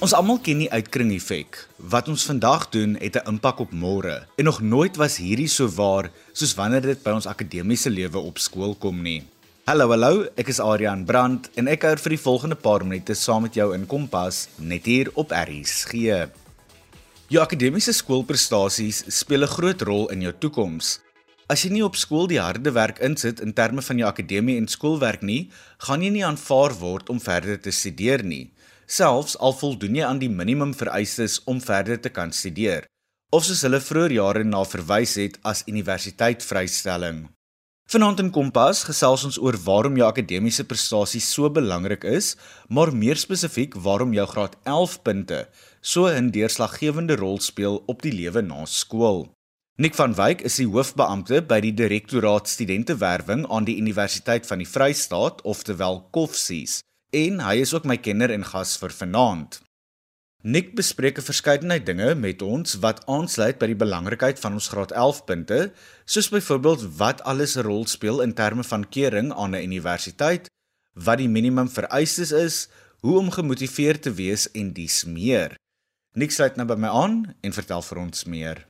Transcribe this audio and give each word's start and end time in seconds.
Ons 0.00 0.14
almal 0.16 0.38
ken 0.40 0.62
die 0.62 0.70
uitkring 0.72 1.10
effek. 1.12 1.58
Wat 1.92 2.06
ons 2.08 2.22
vandag 2.24 2.62
doen, 2.72 2.94
het 3.02 3.16
'n 3.20 3.28
impak 3.36 3.58
op 3.60 3.70
môre. 3.70 4.24
En 4.36 4.44
nog 4.44 4.60
nooit 4.60 4.96
was 4.96 5.16
hierdie 5.16 5.48
so 5.48 5.68
waar 5.68 6.10
soos 6.32 6.54
wanneer 6.54 6.80
dit 6.80 7.02
by 7.02 7.10
ons 7.10 7.26
akademiese 7.26 7.90
lewe 7.90 8.18
op 8.18 8.38
skool 8.38 8.74
kom 8.74 9.02
nie. 9.02 9.22
Hallo, 9.66 9.90
hallo, 9.90 10.24
ek 10.36 10.48
is 10.48 10.60
Adrian 10.60 11.04
Brandt 11.04 11.50
en 11.54 11.68
ek 11.68 11.80
kuier 11.80 11.98
vir 11.98 12.10
die 12.10 12.24
volgende 12.24 12.56
paar 12.56 12.84
minute 12.84 13.14
saam 13.14 13.42
met 13.42 13.54
jou 13.54 13.74
in 13.74 13.86
Kompas 13.86 14.48
net 14.56 14.86
hier 14.86 15.10
op 15.14 15.32
RSG. 15.32 15.92
Jou 17.28 17.42
akademiese 17.42 17.92
skoolprestasies 17.92 19.04
speel 19.06 19.42
'n 19.42 19.48
groot 19.48 19.82
rol 19.82 20.08
in 20.08 20.22
jou 20.22 20.32
toekoms. 20.32 21.00
As 21.46 21.62
jy 21.62 21.70
nie 21.70 21.84
op 21.84 21.96
skool 21.96 22.26
die 22.26 22.40
harde 22.40 22.72
werk 22.72 22.98
insit 23.00 23.40
in 23.40 23.52
terme 23.52 23.82
van 23.82 23.98
jou 23.98 24.08
akademie 24.08 24.56
en 24.56 24.66
skoolwerk 24.66 25.22
nie, 25.22 25.50
gaan 25.78 26.02
jy 26.02 26.10
nie 26.10 26.24
aanvaar 26.24 26.72
word 26.72 27.10
om 27.10 27.20
verder 27.20 27.60
te 27.60 27.70
studeer 27.70 28.24
nie 28.24 28.50
selfs 28.90 29.36
al 29.38 29.54
voldoen 29.54 30.00
jy 30.00 30.06
aan 30.06 30.18
die 30.18 30.30
minimum 30.30 30.72
vereistes 30.74 31.38
om 31.46 31.60
verder 31.62 32.00
te 32.02 32.10
kan 32.10 32.32
studeer 32.34 32.88
of 33.30 33.44
soos 33.46 33.62
hulle 33.62 33.78
vroeër 33.78 34.16
jare 34.16 34.46
na 34.46 34.64
verwys 34.66 35.14
het 35.20 35.36
as 35.46 35.62
universiteit 35.70 36.42
vrystelling. 36.42 37.28
Vanaand 37.90 38.20
in 38.22 38.30
Kompas 38.34 38.84
gesels 38.86 39.24
ons 39.26 39.38
oor 39.42 39.56
waarom 39.64 39.96
jou 39.98 40.06
akademiese 40.06 40.66
prestasies 40.66 41.26
so 41.34 41.50
belangrik 41.50 42.04
is, 42.06 42.36
maar 42.68 42.92
meer 42.94 43.18
spesifiek 43.18 43.74
waarom 43.86 44.14
jou 44.14 44.26
graad 44.30 44.54
11 44.62 44.98
punte 45.06 45.40
so 45.80 46.06
'n 46.06 46.30
deurslaggewende 46.30 47.16
rol 47.16 47.38
speel 47.38 47.82
op 47.86 48.02
die 48.02 48.12
lewe 48.12 48.42
na 48.42 48.64
skool. 48.66 49.30
Nick 49.78 49.94
van 49.94 50.14
Wyk 50.14 50.42
is 50.42 50.56
die 50.56 50.66
hoofbeampte 50.66 51.42
by 51.42 51.60
die 51.60 51.74
Direktoraat 51.74 52.48
Studentewerwing 52.48 53.46
aan 53.48 53.64
die 53.64 53.78
Universiteit 53.78 54.46
van 54.46 54.58
die 54.58 54.68
Vrystaat, 54.68 55.42
oftewel 55.42 56.06
KOFSIS 56.10 56.82
en 57.10 57.40
hy 57.42 57.56
is 57.64 57.74
ook 57.74 57.88
my 57.88 57.96
kenner 57.98 58.30
en 58.30 58.44
gas 58.46 58.76
vir 58.78 58.94
vanaand. 58.94 59.60
Nick 60.42 60.74
bespreek 60.74 61.18
'n 61.18 61.28
verskeidenheid 61.28 61.84
dinge 61.84 62.14
met 62.14 62.42
ons 62.42 62.74
wat 62.80 63.04
aansluit 63.06 63.58
by 63.58 63.66
die 63.66 63.76
belangrikheid 63.76 64.40
van 64.40 64.52
ons 64.52 64.68
graad 64.68 64.92
11 64.92 65.24
punte, 65.24 65.72
soos 66.06 66.30
byvoorbeeld 66.30 66.96
wat 66.96 67.22
alles 67.22 67.56
'n 67.56 67.62
rol 67.62 67.86
speel 67.86 68.22
in 68.22 68.32
terme 68.32 68.64
van 68.64 68.88
kering 68.88 69.32
aan 69.32 69.54
'n 69.54 69.62
universiteit, 69.62 70.48
wat 70.94 71.18
die 71.18 71.28
minimum 71.28 71.68
vereistes 71.68 72.32
is, 72.32 72.68
hoe 73.00 73.18
om 73.18 73.30
gemotiveerd 73.30 74.02
te 74.02 74.12
wees 74.12 74.50
en 74.50 74.72
dies 74.72 75.04
meer. 75.04 75.56
Nick 76.14 76.30
sluit 76.30 76.56
nou 76.56 76.66
by 76.66 76.74
my 76.74 76.88
aan 76.88 77.34
en 77.40 77.52
vertel 77.52 77.82
vir 77.82 77.98
ons 77.98 78.24
meer. 78.24 78.66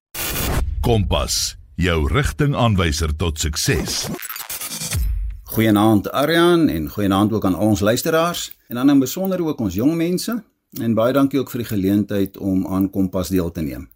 Kompas, 0.80 1.56
jou 1.74 2.08
rigtingaanwyser 2.12 3.16
tot 3.16 3.38
sukses. 3.38 4.08
Goeienaand 5.51 6.12
Aryan 6.12 6.69
en 6.69 6.84
goeienaand 6.89 7.33
ook 7.33 7.45
aan 7.45 7.59
ons 7.59 7.81
luisteraars 7.81 8.56
en 8.69 8.75
dan 8.75 8.91
in 8.91 8.98
besonder 8.98 9.43
ook 9.43 9.59
ons 9.61 9.75
jong 9.75 9.97
mense 9.98 10.42
en 10.79 10.92
baie 10.95 11.12
dankie 11.12 11.41
ook 11.41 11.51
vir 11.51 11.65
die 11.65 11.70
geleentheid 11.73 12.37
om 12.39 12.61
aan 12.70 12.87
Kompas 12.91 13.33
deel 13.34 13.51
te 13.51 13.65
neem. 13.67 13.89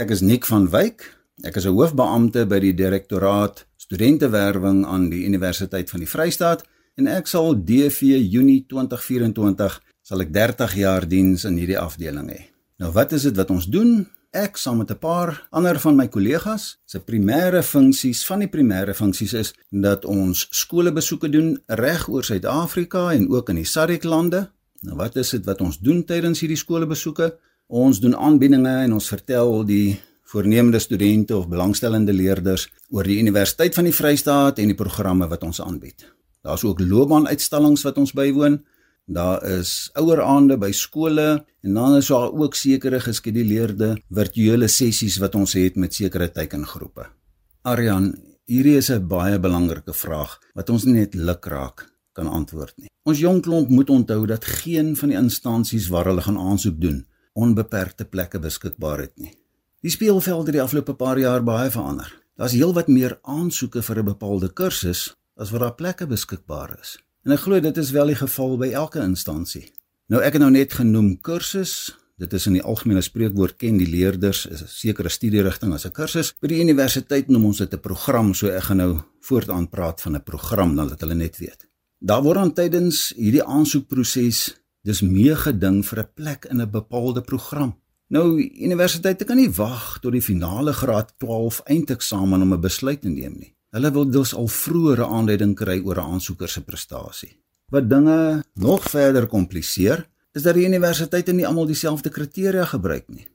Ek 0.00 0.08
is 0.16 0.22
Nik 0.24 0.48
van 0.48 0.70
Wyk. 0.72 1.04
Ek 1.44 1.56
is 1.60 1.66
'n 1.68 1.76
hoofbeampte 1.76 2.46
by 2.46 2.58
die 2.64 2.72
Direktoraat 2.74 3.66
Studentewerwing 3.76 4.86
aan 4.86 5.10
die 5.10 5.26
Universiteit 5.26 5.90
van 5.90 6.00
die 6.00 6.08
Vrystaat 6.08 6.64
en 6.96 7.06
ek 7.06 7.26
sal 7.26 7.64
DV 7.64 8.00
Junie 8.32 8.64
2024 8.68 9.82
sal 10.02 10.20
ek 10.20 10.32
30 10.32 10.74
jaar 10.74 11.08
diens 11.08 11.44
in 11.44 11.56
hierdie 11.56 11.78
afdeling 11.78 12.30
hê. 12.30 12.40
Nou 12.78 12.92
wat 12.92 13.12
is 13.12 13.22
dit 13.22 13.36
wat 13.36 13.50
ons 13.50 13.66
doen? 13.66 14.08
Ek 14.32 14.56
saam 14.56 14.78
met 14.78 14.90
'n 14.90 14.98
paar 14.98 15.46
ander 15.50 15.78
van 15.80 15.96
my 15.96 16.08
kollegas 16.08 16.80
se 16.84 16.98
primêre 16.98 17.62
funksies 17.62 18.24
van 18.26 18.38
die 18.38 18.48
primêre 18.48 18.94
funksies 18.94 19.32
is 19.32 19.54
dat 19.70 20.04
ons 20.04 20.46
skole 20.50 20.92
besoeke 20.92 21.28
doen 21.28 21.62
reg 21.66 22.08
oor 22.08 22.24
Suid-Afrika 22.24 23.12
en 23.12 23.28
ook 23.30 23.48
in 23.48 23.56
die 23.56 23.64
SADC 23.64 24.04
lande. 24.04 24.50
Nou 24.80 24.96
wat 24.96 25.16
is 25.16 25.30
dit 25.30 25.44
wat 25.44 25.60
ons 25.60 25.78
doen 25.78 26.04
tydens 26.04 26.40
hierdie 26.40 26.56
skole 26.56 26.86
besoeke? 26.86 27.36
Ons 27.66 28.00
doen 28.00 28.16
aanbiedinge 28.16 28.82
en 28.84 28.92
ons 28.92 29.08
vertel 29.08 29.64
die 29.64 30.00
voornemende 30.22 30.78
studente 30.78 31.36
of 31.36 31.48
belangstellende 31.48 32.12
leerders 32.12 32.72
oor 32.88 33.04
die 33.04 33.18
Universiteit 33.18 33.74
van 33.74 33.84
die 33.84 33.94
Vrystaat 33.94 34.58
en 34.58 34.66
die 34.66 34.74
programme 34.74 35.28
wat 35.28 35.42
ons 35.42 35.60
aanbied. 35.60 36.06
Daar's 36.42 36.64
ook 36.64 36.80
loopbaanuitstallings 36.80 37.82
wat 37.82 37.98
ons 37.98 38.12
bywoon. 38.12 38.64
Daar 39.06 39.42
is 39.42 39.90
oueraande 39.98 40.56
by 40.58 40.70
skole 40.72 41.44
en 41.62 41.74
dan 41.74 41.96
is 41.96 42.06
daar 42.06 42.32
ook 42.32 42.54
sekere 42.54 43.00
geskeduleerde 43.00 43.96
virtuele 44.08 44.68
sessies 44.68 45.18
wat 45.18 45.34
ons 45.34 45.56
het 45.58 45.76
met 45.76 45.94
sekere 45.94 46.30
teikengroepe. 46.30 47.08
Arian, 47.62 48.14
hierdie 48.46 48.76
is 48.76 48.90
'n 48.90 49.06
baie 49.06 49.38
belangrike 49.38 49.92
vraag 49.92 50.38
wat 50.54 50.70
ons 50.70 50.84
nie 50.84 50.94
net 50.94 51.14
lukraak 51.14 51.90
kan 52.12 52.26
antwoord 52.26 52.74
nie. 52.76 52.90
Ons 53.02 53.18
jong 53.18 53.42
klomp 53.42 53.68
moet 53.68 53.90
onthou 53.90 54.26
dat 54.26 54.44
geen 54.44 54.96
van 54.96 55.08
die 55.08 55.18
instansies 55.18 55.88
waar 55.88 56.04
hulle 56.04 56.22
gaan 56.22 56.38
aansoek 56.38 56.80
doen 56.80 57.06
onbeperkte 57.32 58.04
plekke 58.04 58.38
beskikbaar 58.38 58.98
het 58.98 59.16
nie. 59.16 59.32
Die 59.80 59.90
speelveld 59.90 60.46
het 60.46 60.52
die 60.52 60.62
afgelope 60.62 60.94
paar 60.94 61.18
jaar 61.18 61.42
baie 61.42 61.70
verander. 61.70 62.22
Daar's 62.36 62.52
heelwat 62.52 62.88
meer 62.88 63.18
aansoeke 63.22 63.82
vir 63.82 63.98
'n 63.98 64.04
bepaalde 64.04 64.52
kursus 64.52 65.16
as 65.36 65.50
wat 65.50 65.60
daar 65.60 65.74
plekke 65.74 66.06
beskikbaar 66.06 66.78
is. 66.80 66.98
En 67.22 67.30
ek 67.36 67.44
glo 67.44 67.60
dit 67.62 67.76
is 67.78 67.90
wel 67.94 68.10
die 68.10 68.18
geval 68.18 68.56
by 68.58 68.72
elke 68.74 68.98
instansie. 68.98 69.68
Nou 70.10 70.22
ek 70.26 70.34
het 70.34 70.42
nou 70.42 70.50
net 70.50 70.74
genoem 70.74 71.14
kursus. 71.22 71.94
Dit 72.18 72.34
is 72.34 72.48
in 72.50 72.56
die 72.58 72.64
algemene 72.66 73.02
spreekwoord 73.02 73.60
ken 73.62 73.78
die 73.78 73.86
leerders 73.86 74.46
is 74.46 74.62
'n 74.62 74.68
sekere 74.68 75.08
studierigting 75.08 75.72
as 75.72 75.86
'n 75.86 75.92
kursus. 75.92 76.34
By 76.40 76.48
die 76.48 76.60
universiteit 76.60 77.28
noem 77.28 77.44
ons 77.44 77.58
dit 77.58 77.72
'n 77.72 77.80
program, 77.80 78.34
so 78.34 78.48
ek 78.48 78.62
gaan 78.62 78.76
nou 78.76 79.00
voortaan 79.20 79.68
praat 79.68 80.00
van 80.00 80.16
'n 80.16 80.22
program 80.22 80.76
dan 80.76 80.88
dat 80.88 81.00
hulle 81.00 81.14
net 81.14 81.38
weet. 81.38 81.68
Daar 82.00 82.22
word 82.22 82.36
aan 82.36 82.54
tydens 82.54 83.12
hierdie 83.16 83.44
aansoekproses 83.44 84.56
dis 84.82 85.00
meegeding 85.00 85.86
vir 85.86 85.98
'n 85.98 86.08
plek 86.14 86.44
in 86.50 86.60
'n 86.60 86.70
bepaalde 86.70 87.20
program. 87.20 87.76
Nou 88.08 88.42
universiteite 88.42 89.24
kan 89.24 89.36
nie 89.36 89.50
wag 89.50 89.98
tot 90.00 90.12
die 90.12 90.22
finale 90.22 90.72
graad 90.72 91.14
12 91.18 91.60
eindeksamen 91.64 92.42
om 92.42 92.52
'n 92.52 92.60
besluit 92.60 93.00
te 93.00 93.08
neem 93.08 93.34
nie. 93.38 93.54
Hulle 93.72 93.90
wil 93.92 94.10
dus 94.10 94.34
al 94.36 94.48
vroeëre 94.52 95.06
aanduiding 95.06 95.54
kry 95.56 95.80
oor 95.80 95.96
'n 95.96 96.12
aansoeker 96.14 96.48
se 96.48 96.60
prestasie. 96.60 97.40
Wat 97.68 97.88
dinge 97.88 98.44
nog 98.54 98.84
verder 98.84 99.26
kompliseer, 99.26 100.08
is 100.32 100.42
dat 100.42 100.54
die 100.54 100.66
universiteite 100.66 101.32
nie 101.32 101.46
almal 101.46 101.66
dieselfde 101.66 102.08
kriteria 102.08 102.64
gebruik 102.64 103.08
nie 103.08 103.28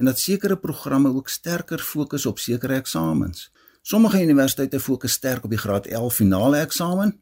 en 0.00 0.08
dat 0.08 0.18
sekere 0.18 0.56
programme 0.56 1.10
ook 1.12 1.28
sterker 1.28 1.78
fokus 1.78 2.26
op 2.26 2.38
sekere 2.38 2.74
eksamens. 2.74 3.50
Sommige 3.82 4.22
universiteite 4.22 4.80
fokus 4.80 5.12
sterk 5.12 5.44
op 5.44 5.50
die 5.50 5.58
graad 5.58 5.86
11 5.86 6.14
finale 6.14 6.56
eksamen 6.56 7.20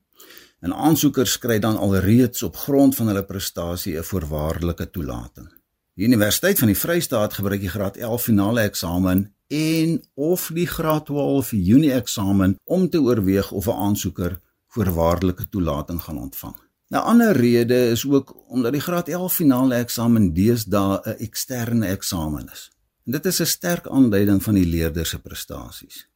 en 0.61 0.75
aansoekers 0.75 1.39
kry 1.39 1.59
dan 1.59 1.77
alreeds 1.77 2.43
op 2.43 2.57
grond 2.57 2.95
van 2.95 3.07
hulle 3.07 3.25
prestasie 3.25 3.99
'n 3.99 4.03
voorwaardelike 4.03 4.91
toelating. 4.91 5.49
Die 5.95 6.07
Universiteit 6.07 6.59
van 6.59 6.67
die 6.67 6.79
Vrystaat 6.79 7.33
gebruik 7.33 7.61
die 7.61 7.69
graad 7.69 7.97
11 7.97 8.23
finale 8.23 8.61
eksamen 8.61 9.35
en 9.49 10.03
of 10.15 10.51
die 10.55 10.67
graad 10.67 11.07
12 11.07 11.51
Junie 11.51 11.93
eksamen 11.93 12.57
om 12.65 12.89
te 12.89 13.01
oorweeg 13.01 13.51
of 13.53 13.67
'n 13.67 13.81
aansoeker 13.87 14.41
voorwaardelike 14.67 15.49
toelating 15.49 16.03
gaan 16.03 16.19
ontvang. 16.19 16.57
'n 16.91 16.97
ander 16.97 17.37
rede 17.37 17.91
is 17.91 18.07
ook 18.07 18.37
omdat 18.49 18.73
die 18.73 18.81
graad 18.81 19.09
11 19.09 19.35
finale 19.35 19.75
eksamen 19.75 20.33
deesdae 20.35 21.01
'n 21.05 21.19
eksterne 21.19 21.87
eksamen 21.87 22.49
is. 22.53 22.71
En 23.07 23.13
dit 23.13 23.27
is 23.27 23.41
'n 23.41 23.47
sterk 23.47 23.89
aanduiding 23.89 24.43
van 24.43 24.55
die 24.55 24.67
leerder 24.67 25.07
se 25.07 25.19
prestasies. 25.19 26.09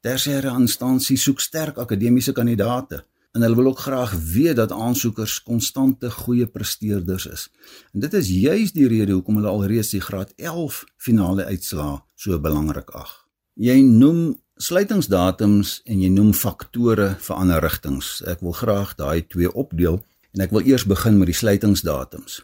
Tersiêre 0.00 0.50
instansies 0.58 1.22
soek 1.22 1.40
sterk 1.40 1.78
akademiese 1.78 2.32
kandidaate 2.32 3.04
en 3.38 3.44
hulle 3.46 3.54
wil 3.54 3.70
ook 3.70 3.78
graag 3.78 4.12
weet 4.32 4.56
dat 4.58 4.72
aansoekers 4.72 5.42
konstante 5.42 6.10
goeie 6.10 6.46
presteerders 6.46 7.26
is. 7.26 7.46
En 7.94 8.02
dit 8.02 8.14
is 8.14 8.28
juis 8.28 8.72
die 8.74 8.88
rede 8.90 9.14
hoekom 9.14 9.38
hulle 9.38 9.48
alreeds 9.48 9.92
die 9.94 10.02
graad 10.02 10.32
11 10.36 10.82
finale 10.96 11.44
uitslaa 11.44 12.02
so 12.18 12.38
belangrik 12.42 12.90
ag. 12.98 13.12
Jy 13.54 13.78
noem 13.86 14.40
sluitingsdatums 14.58 15.76
en 15.86 16.02
jy 16.02 16.10
noem 16.10 16.32
faktore 16.34 17.12
vir 17.22 17.36
ander 17.36 17.62
rigtings. 17.62 18.16
Ek 18.26 18.42
wil 18.42 18.56
graag 18.58 18.96
daai 18.98 19.22
twee 19.30 19.52
opdeel 19.54 20.00
en 20.34 20.42
ek 20.42 20.54
wil 20.54 20.66
eers 20.66 20.86
begin 20.90 21.20
met 21.20 21.30
die 21.30 21.38
sluitingsdatums. 21.38 22.40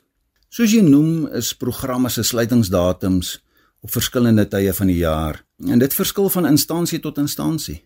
Soos 0.54 0.70
jy 0.70 0.84
noem, 0.86 1.26
is 1.34 1.50
programme 1.58 2.06
se 2.10 2.22
sluitingsdatums 2.22 3.40
op 3.82 3.90
verskillende 3.90 4.46
tye 4.46 4.70
van 4.78 4.94
die 4.94 5.00
jaar 5.02 5.42
en 5.66 5.82
dit 5.82 5.98
verskil 5.98 6.30
van 6.30 6.46
instansie 6.54 7.02
tot 7.02 7.18
instansie. 7.18 7.80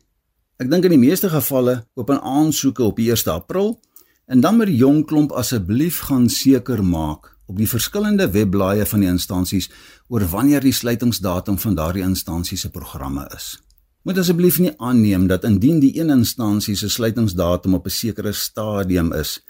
Ek 0.59 0.67
dink 0.67 0.89
in 0.89 0.91
die 0.91 0.99
meeste 0.99 1.29
gevalle 1.31 1.85
oop 1.95 2.09
'n 2.11 2.19
aansoeke 2.19 2.83
op 2.83 2.99
1 2.99 3.31
April 3.31 3.79
en 4.27 4.41
dan 4.41 4.57
moet 4.57 4.67
die 4.67 4.77
jong 4.77 5.05
klomp 5.07 5.31
asseblief 5.33 5.99
gaan 6.09 6.29
seker 6.29 6.83
maak 6.85 7.37
op 7.47 7.57
die 7.57 7.69
verskillende 7.69 8.27
webblaaie 8.31 8.87
van 8.87 9.01
die 9.01 9.09
instansies 9.09 9.71
oor 10.09 10.27
wanneer 10.27 10.61
die 10.61 10.73
sluitingsdatum 10.73 11.59
van 11.59 11.75
daardie 11.75 12.03
instansie 12.03 12.59
se 12.59 12.71
programme 12.71 13.29
is. 13.37 13.61
Moet 14.03 14.19
asseblief 14.19 14.59
nie 14.59 14.73
aanneem 14.79 15.27
dat 15.27 15.45
indien 15.45 15.79
die 15.81 16.01
een 16.01 16.11
instansie 16.11 16.75
se 16.77 16.89
sluitingsdatum 16.89 17.75
op 17.75 17.87
'n 17.87 17.91
sekere 17.91 18.33
stadium 18.33 19.13
is, 19.13 19.45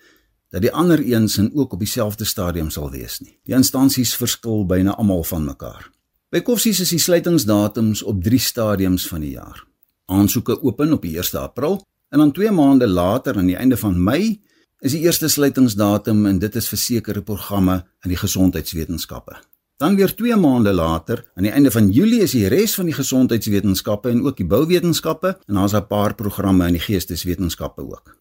dat 0.50 0.60
die 0.60 0.72
ander 0.72 1.00
een 1.00 1.28
se 1.28 1.50
ook 1.54 1.72
op 1.72 1.78
dieselfde 1.78 2.24
stadium 2.24 2.70
sal 2.70 2.90
wees 2.90 3.20
nie. 3.20 3.38
Die 3.44 3.54
instansies 3.54 4.16
verskil 4.16 4.66
byna 4.66 4.90
almal 4.96 5.24
van 5.24 5.44
mekaar. 5.44 5.90
By 6.30 6.40
Koffsies 6.40 6.80
is 6.80 6.88
die 6.88 6.98
sluitingsdatums 6.98 8.02
op 8.02 8.22
3 8.22 8.38
stadiums 8.38 9.08
van 9.08 9.20
die 9.20 9.30
jaar 9.30 9.68
aansoeke 10.08 10.56
open 10.62 10.92
op 10.92 11.02
die 11.02 11.16
1 11.16 11.40
April 11.40 11.80
en 12.08 12.18
dan 12.18 12.32
2 12.32 12.50
maande 12.50 12.88
later 12.88 13.36
aan 13.36 13.46
die 13.46 13.56
einde 13.56 13.76
van 13.76 14.02
Mei 14.02 14.40
is 14.80 14.94
die 14.94 15.02
eerste 15.04 15.28
sluitingsdatum 15.28 16.26
en 16.26 16.38
dit 16.38 16.56
is 16.56 16.68
vir 16.70 16.78
sekere 16.78 17.22
programme 17.22 17.82
in 18.04 18.14
die 18.14 18.20
gesondheidswetenskappe. 18.20 19.36
Dan 19.78 19.96
weer 19.96 20.14
2 20.14 20.36
maande 20.36 20.72
later, 20.72 21.24
aan 21.34 21.46
die 21.46 21.52
einde 21.54 21.70
van 21.70 21.90
Julie 21.94 22.22
is 22.22 22.34
die 22.34 22.48
res 22.50 22.74
van 22.74 22.88
die 22.90 22.94
gesondheidswetenskappe 22.96 24.10
en 24.10 24.24
ook 24.26 24.36
die 24.40 24.46
bouwetenskappe 24.46 25.36
en 25.46 25.54
daar's 25.54 25.74
'n 25.74 25.86
paar 25.86 26.14
programme 26.14 26.66
in 26.66 26.72
die 26.72 26.82
geesteswetenskappe 26.82 27.82
ook. 27.82 28.16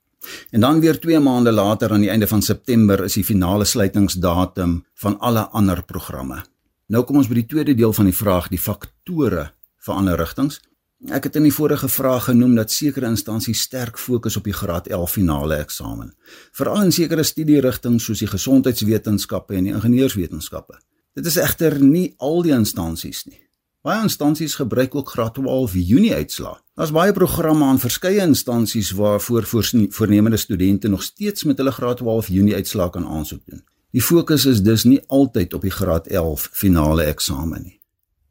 En 0.52 0.60
dan 0.60 0.80
weer 0.80 1.00
2 1.00 1.20
maande 1.20 1.52
later 1.52 1.92
aan 1.92 2.02
die 2.02 2.10
einde 2.10 2.28
van 2.28 2.42
September 2.42 3.04
is 3.04 3.14
die 3.14 3.24
finale 3.24 3.66
sluitingsdatum 3.66 4.86
van 4.94 5.20
alle 5.20 5.48
ander 5.50 5.84
programme. 5.84 6.44
Nou 6.88 7.04
kom 7.04 7.18
ons 7.18 7.28
by 7.28 7.34
die 7.34 7.46
tweede 7.46 7.76
deel 7.76 7.94
van 7.94 8.06
die 8.06 8.16
vraag, 8.16 8.48
die 8.48 8.60
faktore 8.60 9.52
vir 9.78 9.94
ander 9.94 10.18
rigtings. 10.18 10.62
Ek 11.06 11.28
het 11.28 11.36
in 11.38 11.46
die 11.46 11.54
vorige 11.54 11.88
vraag 11.88 12.24
genoem 12.26 12.56
dat 12.58 12.72
sekere 12.74 13.06
instansies 13.06 13.62
sterk 13.62 14.00
fokus 14.02 14.38
op 14.38 14.48
die 14.50 14.54
graad 14.54 14.88
11 14.90 15.12
finale 15.12 15.60
eksamen, 15.62 16.16
veral 16.58 16.88
in 16.88 16.92
sekere 16.92 17.24
studierigtings 17.24 18.08
soos 18.10 18.24
die 18.24 18.30
gesondheidswetenskappe 18.32 19.56
en 19.60 19.70
die 19.70 19.74
ingenieurswetenskappe. 19.78 20.80
Dit 21.14 21.30
is 21.30 21.38
egter 21.38 21.78
nie 21.84 22.16
al 22.18 22.42
die 22.42 22.56
instansies 22.56 23.28
nie. 23.30 23.38
Baie 23.86 24.02
instansies 24.02 24.58
gebruik 24.58 24.96
ook 24.96 25.14
graad 25.14 25.38
12 25.38 25.78
Junie 25.78 26.16
uitslae. 26.16 26.58
Daar's 26.74 26.92
baie 26.92 27.14
programme 27.14 27.66
aan 27.66 27.80
verskeie 27.80 28.26
instansies 28.26 28.92
waarvoor 28.98 29.46
voornemende 29.46 30.38
studente 30.38 30.88
nog 30.88 31.04
steeds 31.04 31.44
met 31.44 31.58
hulle 31.58 31.72
graad 31.72 31.98
12 31.98 32.28
Junie 32.28 32.56
uitslae 32.56 32.90
kan 32.90 33.06
aansoek 33.06 33.46
doen. 33.46 33.62
Die 33.94 34.02
fokus 34.02 34.46
is 34.46 34.62
dus 34.62 34.84
nie 34.84 35.02
altyd 35.08 35.54
op 35.54 35.62
die 35.62 35.72
graad 35.72 36.08
11 36.08 36.50
finale 36.52 37.04
eksamen 37.04 37.62
nie. 37.64 37.77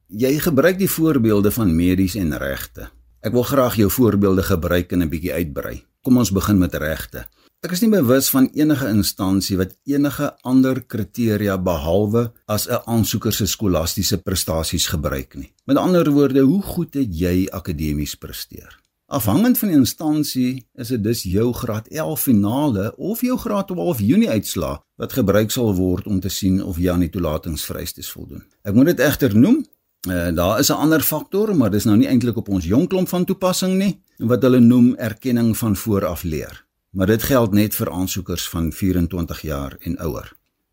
Jy 0.06 0.36
gebruik 0.38 0.76
die 0.78 0.90
voorbeelde 0.90 1.50
van 1.50 1.72
medies 1.74 2.14
en 2.14 2.30
regte. 2.38 2.84
Ek 3.26 3.32
wil 3.34 3.42
graag 3.42 3.74
jou 3.74 3.88
voorbeelde 3.90 4.42
gebruik 4.46 4.92
en 4.92 5.02
'n 5.02 5.08
bietjie 5.08 5.32
uitbrei. 5.32 5.82
Kom 6.02 6.16
ons 6.16 6.30
begin 6.30 6.58
met 6.58 6.74
regte. 6.74 7.26
Ek 7.60 7.72
is 7.72 7.80
nie 7.80 7.90
bewus 7.90 8.30
van 8.30 8.48
enige 8.54 8.88
instansie 8.88 9.56
wat 9.56 9.74
enige 9.84 10.36
ander 10.42 10.80
kriteria 10.80 11.58
behalwe 11.58 12.32
as 12.46 12.68
'n 12.68 12.86
aansoeker 12.86 13.32
se 13.32 13.46
skolastiese 13.46 14.18
prestasies 14.18 14.86
gebruik 14.86 15.34
nie. 15.34 15.52
Met 15.64 15.76
ander 15.76 16.10
woorde, 16.10 16.40
hoe 16.40 16.62
goed 16.62 16.94
het 16.94 17.18
jy 17.18 17.48
akademies 17.50 18.14
presteer? 18.14 18.78
Afhangend 19.06 19.58
van 19.58 19.68
die 19.68 19.76
instansie 19.76 20.66
is 20.74 20.88
dit 20.88 21.02
dus 21.02 21.22
jou 21.22 21.52
graad 21.52 21.88
11 21.88 22.20
finale 22.20 22.96
of 22.96 23.20
jou 23.20 23.38
graad 23.38 23.66
12 23.66 24.00
Junie 24.00 24.30
uitslaa 24.30 24.82
wat 24.96 25.12
gebruik 25.12 25.50
sal 25.50 25.74
word 25.74 26.06
om 26.06 26.20
te 26.20 26.28
sien 26.28 26.62
of 26.62 26.78
jy 26.78 26.90
aan 26.90 27.00
die 27.00 27.10
toelatingsvereistes 27.10 28.10
voldoen. 28.10 28.42
Ek 28.62 28.74
moet 28.74 28.86
dit 28.86 29.00
egter 29.00 29.36
noem, 29.36 29.64
uh, 30.06 30.34
daar 30.34 30.58
is 30.58 30.68
'n 30.68 30.72
ander 30.72 31.00
faktor, 31.00 31.56
maar 31.56 31.70
dis 31.70 31.84
nou 31.84 31.96
nie 31.96 32.08
eintlik 32.08 32.36
op 32.36 32.48
ons 32.48 32.64
jong 32.64 32.88
klomp 32.88 33.08
van 33.08 33.24
toepassing 33.24 33.74
nie, 33.78 34.00
wat 34.18 34.42
hulle 34.42 34.60
noem 34.60 34.94
erkenning 34.94 35.56
van 35.56 35.76
vooraf 35.76 36.22
leer. 36.22 36.64
Maar 36.90 37.06
dit 37.06 37.22
geld 37.22 37.52
net 37.52 37.74
vir 37.74 37.90
aansoekers 37.90 38.48
van 38.48 38.72
24 38.72 39.40
jaar 39.40 39.76
en 39.80 39.98
ouer. 39.98 40.32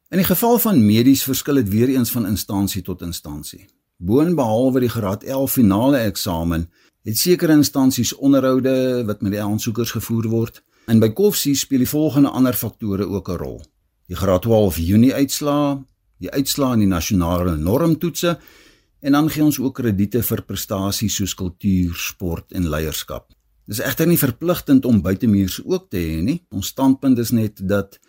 In 0.10 0.18
die 0.18 0.28
geval 0.28 0.60
van 0.60 0.86
medies 0.86 1.24
verskil 1.24 1.56
dit 1.56 1.70
weer 1.70 1.90
eens 1.90 2.12
van 2.12 2.28
instansie 2.28 2.82
tot 2.82 3.02
instansie. 3.02 3.66
Boonbehalwe 3.98 4.80
die 4.80 4.90
graad 4.90 5.24
11 5.24 5.52
finale 5.52 5.98
eksamen 5.98 6.70
het 7.04 7.18
sekere 7.18 7.52
instansies 7.52 8.16
onderhoude 8.16 9.04
wat 9.06 9.22
met 9.22 9.32
die 9.32 9.42
aansoekers 9.42 9.92
gevoer 9.92 10.28
word 10.28 10.64
en 10.86 11.00
by 11.00 11.10
Koffsie 11.10 11.56
speel 11.56 11.84
die 11.84 11.90
volgende 11.90 12.30
ander 12.30 12.54
faktore 12.54 13.08
ook 13.08 13.30
'n 13.30 13.38
rol. 13.38 13.62
Die 14.08 14.16
graad 14.16 14.42
12 14.42 14.78
Junie 14.78 15.14
uitslaa, 15.14 15.84
die 16.20 16.32
uitslaa 16.32 16.74
in 16.74 16.80
die 16.80 16.88
nasionale 16.88 17.56
normtoetse 17.56 18.40
en 19.04 19.12
dan 19.18 19.30
gee 19.30 19.44
ons 19.44 19.60
ook 19.60 19.76
krediete 19.82 20.24
vir 20.24 20.42
prestasies 20.48 21.18
soos 21.20 21.36
kultuur, 21.36 21.96
sport 22.00 22.56
en 22.56 22.70
leierskap. 22.72 23.28
Dis 23.68 23.80
egter 23.84 24.08
nie 24.08 24.20
verpligtend 24.20 24.86
om 24.88 25.02
buitemuurs 25.04 25.62
ook 25.64 25.90
te 25.92 26.00
hê 26.00 26.20
nie. 26.24 26.40
Ons 26.52 26.72
standpunt 26.74 27.20
is 27.20 27.32
net 27.36 27.60
dat 27.68 28.00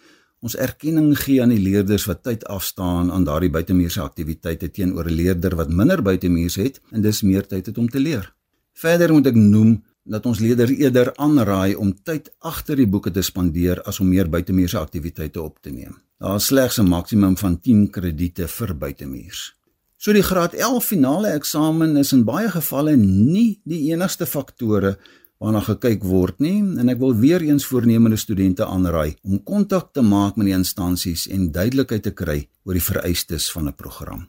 ons 0.45 0.57
erkenning 0.61 1.13
gee 1.19 1.43
aan 1.43 1.55
die 1.55 1.63
leerders 1.63 2.07
wat 2.11 2.23
tyd 2.27 2.45
afstaan 2.51 3.11
aan 3.15 3.27
daardie 3.27 3.51
buitemuurse 3.55 4.03
aktiwiteite 4.03 4.71
teenoor 4.71 5.09
'n 5.11 5.19
leerder 5.21 5.57
wat 5.57 5.71
minder 5.71 6.03
buitemuurs 6.03 6.57
het 6.57 6.81
en 6.93 7.03
dis 7.03 7.23
meer 7.23 7.47
tyd 7.47 7.67
het 7.67 7.79
om 7.79 7.89
te 7.89 7.99
leer. 7.99 8.35
Verder 8.75 9.13
moet 9.13 9.27
ek 9.27 9.35
noem 9.35 9.83
dat 10.05 10.27
ons 10.27 10.39
leerders 10.39 10.71
eerder 10.71 11.17
aanraai 11.17 11.75
om 11.75 11.95
tyd 12.03 12.31
agter 12.39 12.77
die 12.77 12.87
boeke 12.87 13.11
te 13.11 13.23
spandeer 13.23 13.83
as 13.83 14.01
om 14.01 14.09
meer 14.09 14.29
buitemuurse 14.29 14.79
aktiwiteite 14.79 15.43
op 15.43 15.63
te 15.63 15.71
neem. 15.71 15.97
Daar 16.19 16.37
is 16.37 16.47
slegs 16.47 16.79
'n 16.79 16.89
maksimum 16.89 17.37
van 17.37 17.61
10 17.61 17.91
krediete 17.91 18.49
vir 18.49 18.77
buitemuurs. 18.77 19.55
So 20.05 20.13
die 20.13 20.21
graad 20.21 20.53
11 20.53 20.85
finale 20.85 21.31
eksamen 21.33 21.95
is 21.97 22.11
in 22.13 22.27
baie 22.29 22.51
gevalle 22.53 22.93
nie 23.01 23.55
die 23.65 23.79
enigste 23.95 24.27
faktore 24.29 24.99
waarna 25.41 25.63
gekyk 25.65 26.03
word 26.05 26.43
nie 26.45 26.59
en 26.61 26.93
ek 26.93 26.99
wil 27.01 27.15
weer 27.23 27.41
eens 27.41 27.65
voornemende 27.65 28.19
studente 28.21 28.67
aanraai 28.69 29.15
om 29.25 29.41
kontak 29.49 29.95
te 29.97 30.05
maak 30.05 30.37
met 30.37 30.51
die 30.51 30.57
instansies 30.57 31.25
en 31.33 31.47
duidelikheid 31.55 32.05
te 32.05 32.13
kry 32.13 32.37
oor 32.69 32.77
die 32.77 32.85
vereistes 32.85 33.47
van 33.55 33.71
'n 33.71 33.79
program. 33.81 34.29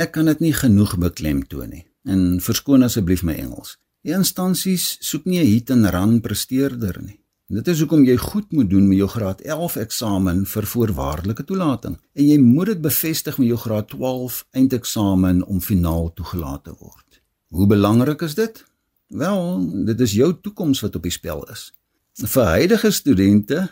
Ek 0.00 0.12
kan 0.16 0.24
dit 0.24 0.40
nie 0.40 0.54
genoeg 0.56 0.96
beklemtoon 0.96 1.68
nie 1.68 1.84
en 2.08 2.40
verskoon 2.40 2.82
asseblief 2.82 3.22
my 3.22 3.34
Engels. 3.34 3.76
Die 4.00 4.16
instansies 4.16 4.96
soek 5.00 5.26
nie 5.26 5.40
'n 5.40 5.52
hit 5.52 5.70
en 5.70 5.84
run 5.84 6.20
presteerder 6.20 6.96
nie. 7.02 7.20
En 7.48 7.58
dit 7.58 7.66
is 7.68 7.80
hoekom 7.82 8.06
jy 8.08 8.14
goed 8.16 8.52
moet 8.56 8.70
doen 8.70 8.86
met 8.88 8.96
jou 8.96 9.08
graad 9.12 9.40
11 9.44 9.74
eksamen 9.82 10.44
vir 10.48 10.66
voorwaardelike 10.66 11.44
toelating 11.44 11.98
en 12.00 12.24
jy 12.24 12.38
moet 12.40 12.70
dit 12.72 12.80
bevestig 12.80 13.36
met 13.36 13.50
jou 13.50 13.58
graad 13.60 13.90
12 13.92 14.38
eindeksamen 14.56 15.42
om 15.44 15.60
finaal 15.60 16.08
toegelaat 16.16 16.64
te 16.64 16.72
word. 16.78 17.20
Hoe 17.52 17.66
belangrik 17.68 18.24
is 18.24 18.34
dit? 18.34 18.62
Wel, 19.08 19.60
dit 19.84 20.00
is 20.00 20.14
jou 20.16 20.30
toekoms 20.40 20.80
wat 20.80 20.96
op 20.96 21.04
die 21.04 21.12
spel 21.12 21.44
is. 21.52 21.66
Vir 22.16 22.48
huidige 22.56 22.90
studente 22.90 23.66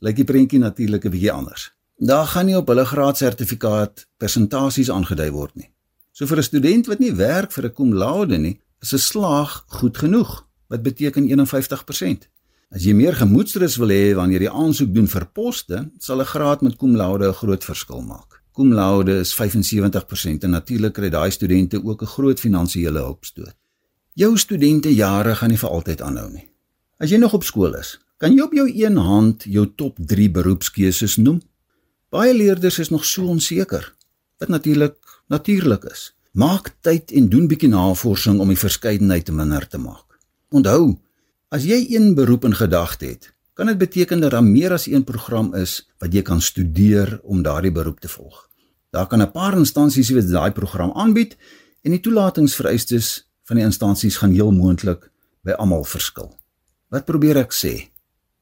lyk 0.00 0.16
die 0.16 0.24
prentjie 0.24 0.62
natuurlik 0.64 1.04
'n 1.04 1.10
bietjie 1.10 1.32
anders. 1.32 1.72
Daar 1.96 2.26
gaan 2.26 2.46
nie 2.46 2.56
op 2.56 2.68
hulle 2.68 2.84
graadsertifikaat 2.84 4.06
persentasies 4.16 4.90
aangedui 4.90 5.30
word 5.30 5.54
nie. 5.54 5.70
So 6.12 6.26
vir 6.26 6.38
'n 6.38 6.42
student 6.42 6.86
wat 6.86 6.98
nie 6.98 7.12
werk 7.12 7.52
vir 7.52 7.64
'n 7.64 7.74
cum 7.74 7.92
laude 7.92 8.38
nie, 8.38 8.60
is 8.80 8.92
'n 8.92 8.98
slaag 8.98 9.64
goed 9.66 9.98
genoeg. 9.98 10.46
Wat 10.68 10.82
beteken 10.82 11.28
51%? 11.28 12.28
As 12.68 12.84
jy 12.84 12.92
meer 12.92 13.16
gemoedsrus 13.16 13.78
wil 13.80 13.88
hê 13.88 14.12
wanneer 14.16 14.42
jy 14.44 14.50
aansoek 14.52 14.90
doen 14.92 15.06
vir 15.08 15.24
poste, 15.32 15.78
sal 15.98 16.20
'n 16.20 16.28
graad 16.28 16.60
met 16.62 16.76
cum 16.76 16.96
laude 16.96 17.24
'n 17.28 17.40
groot 17.40 17.64
verskil 17.64 18.02
maak. 18.02 18.42
Cum 18.52 18.72
laude 18.72 19.20
is 19.20 19.32
75% 19.32 20.44
en 20.44 20.50
natuurlik 20.50 20.92
kry 20.92 21.08
daai 21.08 21.30
studente 21.30 21.80
ook 21.82 22.02
'n 22.02 22.12
groot 22.16 22.40
finansiële 22.40 23.00
hulpstoot. 23.00 23.56
Jou 24.14 24.36
studente 24.36 24.94
jare 24.94 25.34
gaan 25.34 25.48
nie 25.48 25.58
vir 25.58 25.70
altyd 25.70 26.00
aanhou 26.00 26.30
nie. 26.30 26.48
As 26.98 27.10
jy 27.10 27.16
nog 27.16 27.34
op 27.34 27.44
skool 27.44 27.74
is, 27.74 27.98
kan 28.18 28.34
jy 28.34 28.42
op 28.42 28.52
jou 28.52 28.68
een 28.68 28.96
hand 28.96 29.44
jou 29.44 29.66
top 29.76 29.96
3 29.98 30.30
beroepskeuses 30.30 31.16
noem? 31.16 31.40
Baie 32.10 32.34
leerders 32.34 32.78
is 32.78 32.90
nog 32.90 33.04
so 33.04 33.26
onseker. 33.26 33.94
Wat 34.38 34.48
natuurlik 34.48 34.96
natuurlik 35.28 35.84
is. 35.84 36.12
Maak 36.32 36.74
tyd 36.80 37.12
en 37.12 37.28
doen 37.28 37.48
bietjie 37.48 37.68
navorsing 37.68 38.40
om 38.40 38.48
die 38.48 38.58
verskeidenheid 38.58 39.30
minder 39.30 39.68
te 39.68 39.78
maak. 39.78 40.18
Onthou, 40.50 40.98
as 41.48 41.64
jy 41.64 41.78
een 41.94 42.14
beroep 42.14 42.44
in 42.44 42.54
gedagte 42.54 43.06
het, 43.06 43.30
kan 43.54 43.66
dit 43.66 43.78
beteken 43.78 44.20
dat 44.20 44.30
daar 44.30 44.44
meer 44.44 44.72
as 44.72 44.86
een 44.86 45.04
program 45.04 45.54
is 45.54 45.88
wat 45.98 46.12
jy 46.14 46.22
kan 46.22 46.40
studeer 46.40 47.18
om 47.22 47.42
daardie 47.42 47.72
beroep 47.72 48.00
te 48.00 48.08
volg. 48.08 48.48
Daar 48.90 49.06
kan 49.06 49.22
'n 49.22 49.32
paar 49.32 49.56
instansies 49.56 50.10
wat 50.10 50.28
daai 50.28 50.52
program 50.52 50.92
aanbied 50.92 51.36
en 51.82 51.90
die 51.90 52.00
toelatingsvereistes 52.00 53.28
van 53.44 53.56
die 53.56 53.64
instansies 53.64 54.16
gaan 54.16 54.32
heel 54.32 54.52
moontlik 54.52 55.10
by 55.42 55.52
almal 55.52 55.84
verskil. 55.84 56.36
Wat 56.88 57.04
probeer 57.04 57.36
ek 57.36 57.52
sê? 57.52 57.90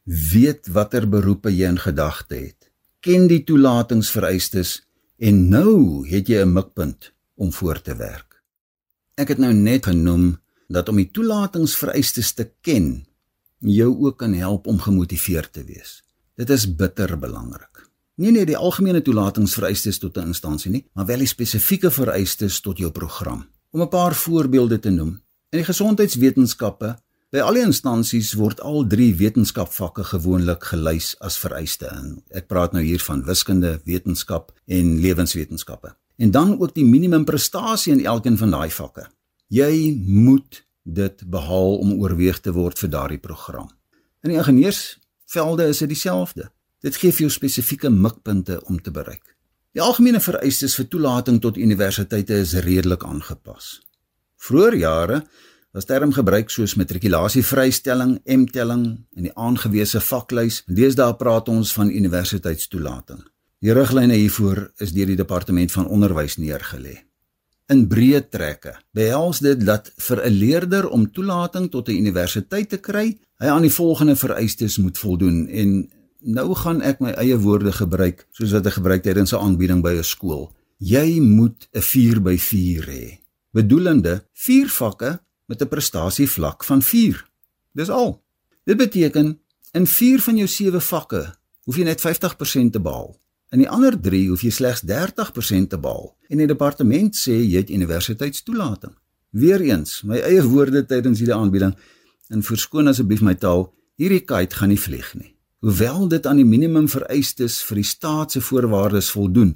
Weet 0.04 0.68
watter 0.68 1.08
beroepe 1.08 1.50
jy 1.50 1.66
in 1.66 1.78
gedagte 1.78 2.34
het. 2.34 2.70
Ken 3.00 3.26
die 3.26 3.44
toelatingsvereistes 3.44 4.86
En 5.16 5.48
nou 5.48 6.04
het 6.08 6.28
jy 6.28 6.44
'n 6.44 6.52
mikpunt 6.52 7.12
om 7.34 7.52
voor 7.52 7.80
te 7.80 7.96
werk. 7.96 8.42
Ek 9.14 9.28
het 9.28 9.38
nou 9.38 9.52
net 9.52 9.86
genoem 9.86 10.40
dat 10.68 10.88
om 10.88 10.96
die 10.96 11.10
toelatingsvereistes 11.10 12.32
te 12.32 12.50
ken 12.60 13.06
jou 13.58 13.88
ook 14.04 14.18
kan 14.18 14.34
help 14.34 14.66
om 14.66 14.78
gemotiveerd 14.80 15.52
te 15.52 15.64
wees. 15.64 16.02
Dit 16.36 16.50
is 16.50 16.66
bitter 16.76 17.18
belangrik. 17.18 17.86
Nie 18.16 18.32
net 18.32 18.46
die 18.46 18.56
algemene 18.56 19.02
toelatingsvereistes 19.02 19.98
tot 19.98 20.16
'n 20.16 20.32
instansie 20.32 20.70
nie, 20.70 20.84
maar 20.92 21.06
wel 21.06 21.18
die 21.18 21.26
spesifieke 21.26 21.90
vereistes 21.90 22.60
tot 22.60 22.78
jou 22.78 22.90
program. 22.90 23.46
Om 23.70 23.80
'n 23.82 23.88
paar 23.88 24.14
voorbeelde 24.14 24.78
te 24.78 24.90
noem. 24.90 25.20
In 25.50 25.58
die 25.58 25.64
gesondheidswetenskappe 25.64 26.96
By 27.34 27.40
al 27.42 27.56
die 27.58 27.64
instansies 27.66 28.30
word 28.38 28.60
al 28.62 28.84
drie 28.86 29.10
wetenskapvakke 29.18 30.04
gewoonlik 30.12 30.68
gelys 30.70 31.16
as 31.26 31.34
vereiste 31.42 31.88
in. 31.90 32.12
Ek 32.30 32.46
praat 32.46 32.72
nou 32.72 32.84
hier 32.86 33.02
van 33.02 33.24
wiskunde, 33.26 33.72
wetenskap 33.84 34.52
en 34.70 34.92
lewenswetenskappe. 35.02 35.90
En 36.22 36.30
dan 36.30 36.54
ook 36.54 36.76
die 36.76 36.86
minimum 36.86 37.26
prestasie 37.26 37.96
in 37.96 38.04
elkeen 38.06 38.38
van 38.38 38.54
daai 38.54 38.70
vakke. 38.70 39.08
Jy 39.52 39.94
moet 40.06 40.64
dit 40.82 41.22
behaal 41.30 41.78
om 41.78 41.96
oorweeg 42.00 42.40
te 42.40 42.52
word 42.52 42.78
vir 42.78 42.90
daardie 42.90 43.22
program. 43.22 43.70
In 44.22 44.30
die 44.32 44.38
ingenieursvelde 44.38 45.68
is 45.70 45.82
dit 45.82 45.88
dieselfde. 45.94 46.50
Dit 46.82 46.98
gee 47.00 47.12
vir 47.12 47.26
jou 47.26 47.32
spesifieke 47.32 47.90
mikpunte 47.90 48.60
om 48.66 48.80
te 48.82 48.90
bereik. 48.90 49.36
Die 49.76 49.82
algemene 49.82 50.20
vereistes 50.20 50.76
vir 50.78 50.88
toelating 50.88 51.40
tot 51.40 51.58
universiteite 51.58 52.38
is 52.40 52.54
redelik 52.64 53.04
aangepas. 53.04 53.80
Vroeger 54.36 54.76
jare 54.80 55.20
Was 55.76 55.84
term 55.84 56.12
gebruik 56.12 56.48
soos 56.48 56.72
matrikulasievrystelling, 56.80 58.14
M-telling 58.24 58.84
en 59.12 59.26
die 59.26 59.32
aangewese 59.36 60.00
vaklys. 60.00 60.62
Deesdae 60.72 61.12
praat 61.20 61.50
ons 61.52 61.74
van 61.76 61.90
universiteitstoelating. 61.92 63.20
Die 63.60 63.74
riglyne 63.76 64.16
hiervoor 64.16 64.70
is 64.80 64.94
deur 64.96 65.12
die 65.12 65.18
departement 65.20 65.74
van 65.76 65.90
onderwys 65.92 66.38
neergelê. 66.40 66.94
In 67.66 67.88
breë 67.90 68.20
trekke 68.30 68.76
behels 68.94 69.40
dit 69.42 69.58
dat 69.66 69.88
vir 69.98 70.22
'n 70.22 70.38
leerder 70.38 70.88
om 70.88 71.10
toelating 71.10 71.70
tot 71.70 71.88
'n 71.88 71.98
universiteit 71.98 72.68
te 72.68 72.78
kry, 72.78 73.18
hy 73.38 73.46
aan 73.46 73.62
die 73.62 73.74
volgende 73.74 74.16
vereistes 74.16 74.78
moet 74.78 74.98
voldoen 74.98 75.48
en 75.48 75.90
nou 76.20 76.54
gaan 76.54 76.82
ek 76.82 77.00
my 77.00 77.10
eie 77.10 77.38
woorde 77.38 77.72
gebruik 77.72 78.26
soos 78.30 78.52
wat 78.52 78.66
ek 78.66 78.78
gebruik 78.78 79.02
tydens 79.02 79.32
'n 79.32 79.42
aanbieding 79.42 79.82
by 79.82 79.98
'n 79.98 80.04
skool. 80.04 80.54
Jy 80.78 81.20
moet 81.20 81.68
'n 81.72 81.82
4 81.82 82.22
by 82.22 82.36
4 82.38 82.86
hê. 82.86 83.18
Bedoelende 83.50 84.24
4 84.32 84.68
vakke 84.68 85.20
met 85.46 85.62
'n 85.62 85.68
prestasievlak 85.68 86.64
van 86.64 86.82
4. 86.82 87.26
Dis 87.72 87.88
al. 87.88 88.22
Dit 88.64 88.76
beteken 88.76 89.40
in 89.72 89.86
4 89.86 90.20
van 90.20 90.36
jou 90.36 90.48
7 90.48 90.80
vakke 90.80 91.34
hoef 91.64 91.76
jy 91.76 91.84
net 91.84 92.00
50% 92.00 92.72
te 92.72 92.80
behaal. 92.80 93.16
In 93.54 93.62
die 93.62 93.68
ander 93.70 93.94
3 93.94 94.24
hoef 94.28 94.42
jy 94.42 94.50
slegs 94.50 94.82
30% 94.82 95.70
te 95.70 95.78
behaal 95.78 96.10
en 96.28 96.40
die 96.42 96.48
departement 96.50 97.14
sê 97.14 97.36
jy 97.38 97.60
het 97.60 97.70
universiteitstoelating. 97.70 98.94
Weereens, 99.30 100.00
my 100.02 100.18
eie 100.18 100.42
woorde 100.42 100.82
tydens 100.88 101.20
hierdie 101.22 101.36
aanbieding 101.36 101.76
en 102.34 102.42
verskoon 102.42 102.90
asseblief 102.90 103.22
my 103.22 103.36
taal, 103.38 103.68
hierdie 104.00 104.24
kite 104.26 104.58
gaan 104.58 104.72
nie 104.74 104.80
vlieg 104.80 105.12
nie. 105.14 105.30
Hoewel 105.62 106.08
dit 106.10 106.26
aan 106.26 106.40
die 106.40 106.48
minimum 106.48 106.88
vereistes 106.90 107.60
vir 107.68 107.80
die 107.80 107.86
staat 107.86 108.34
se 108.34 108.42
voorwaardes 108.42 109.12
voldoen, 109.14 109.54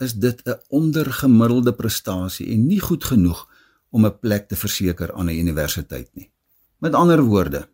is 0.00 0.14
dit 0.14 0.40
'n 0.46 0.56
ondergemiddelde 0.68 1.72
prestasie 1.72 2.48
en 2.52 2.66
nie 2.66 2.80
goed 2.80 3.04
genoeg 3.04 3.46
om 3.90 4.06
'n 4.06 4.18
plek 4.18 4.48
te 4.48 4.56
verseker 4.56 5.12
aan 5.12 5.28
'n 5.28 5.38
universiteit 5.38 6.08
nie. 6.14 6.30
Met 6.78 6.94
ander 6.94 7.22
woorde, 7.22 7.68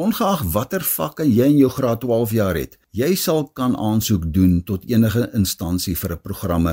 Ongeag 0.00 0.46
watter 0.54 0.80
vakke 0.80 1.26
jy 1.28 1.50
in 1.50 1.58
jou 1.60 1.68
graad 1.74 2.00
12 2.00 2.30
jaar 2.32 2.56
het, 2.56 2.78
jy 2.96 3.10
sal 3.20 3.42
kan 3.58 3.74
aansoek 3.76 4.22
doen 4.32 4.62
tot 4.64 4.86
enige 4.88 5.26
instansie 5.36 5.92
vir 6.02 6.14
'n 6.14 6.22
programme 6.24 6.72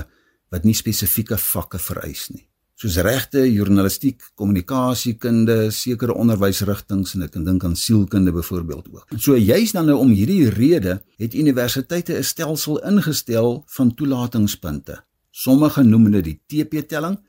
wat 0.51 0.63
nie 0.63 0.74
spesifieke 0.74 1.38
vakke 1.38 1.77
vereis 1.77 2.29
nie. 2.29 2.48
Soos 2.75 2.96
regte, 2.96 3.43
journalistiek, 3.51 4.24
kommunikasiekunde, 4.36 5.72
sekere 5.72 6.13
onderwysrigtinge 6.13 7.12
en 7.15 7.24
ek 7.24 7.34
dink 7.34 7.63
aan 7.63 7.75
sielkunde 7.75 8.31
byvoorbeeld 8.31 8.88
ook. 8.93 9.07
So 9.17 9.36
juis 9.36 9.72
dan 9.72 9.86
nou 9.86 9.98
om 10.00 10.10
hierdie 10.10 10.50
rede 10.50 11.01
het 11.17 11.34
universiteite 11.34 12.13
'n 12.17 12.24
stelsel 12.24 12.79
ingestel 12.79 13.63
van 13.67 13.93
toelatingspunte. 13.93 15.03
Sommige 15.31 15.84
noem 15.84 16.12
dit 16.12 16.24
die 16.24 16.39
TP-telling 16.48 17.19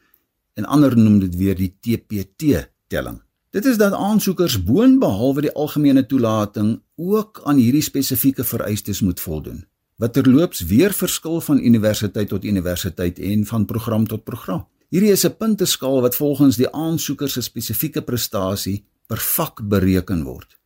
en 0.55 0.65
ander 0.65 0.97
noem 0.97 1.19
dit 1.19 1.37
weer 1.37 1.57
die 1.57 1.75
TPT-telling. 1.81 3.28
Dit 3.51 3.65
is 3.65 3.79
dat 3.81 3.95
aansoekers 3.97 4.59
boonbehalwe 4.65 5.47
die 5.47 5.53
algemene 5.57 6.03
toelating 6.07 6.83
ook 7.01 7.41
aan 7.49 7.57
hierdie 7.57 7.83
spesifieke 7.83 8.45
vereistes 8.45 9.01
moet 9.01 9.21
voldoen. 9.21 9.63
Wat 9.97 10.13
terloops 10.13 10.61
weer 10.69 10.93
verskil 10.93 11.41
van 11.41 11.63
universiteit 11.65 12.29
tot 12.29 12.45
universiteit 12.45 13.19
en 13.19 13.47
van 13.47 13.65
program 13.65 14.07
tot 14.07 14.25
program. 14.25 14.67
Hierdie 14.93 15.15
is 15.17 15.25
'n 15.25 15.37
punteskaal 15.37 16.01
wat 16.01 16.17
volgens 16.17 16.57
die 16.57 16.71
aansoeker 16.73 17.29
se 17.29 17.41
spesifieke 17.41 18.03
prestasie 18.03 18.85
per 19.07 19.19
vak 19.19 19.69
bereken 19.69 20.23
word. 20.23 20.59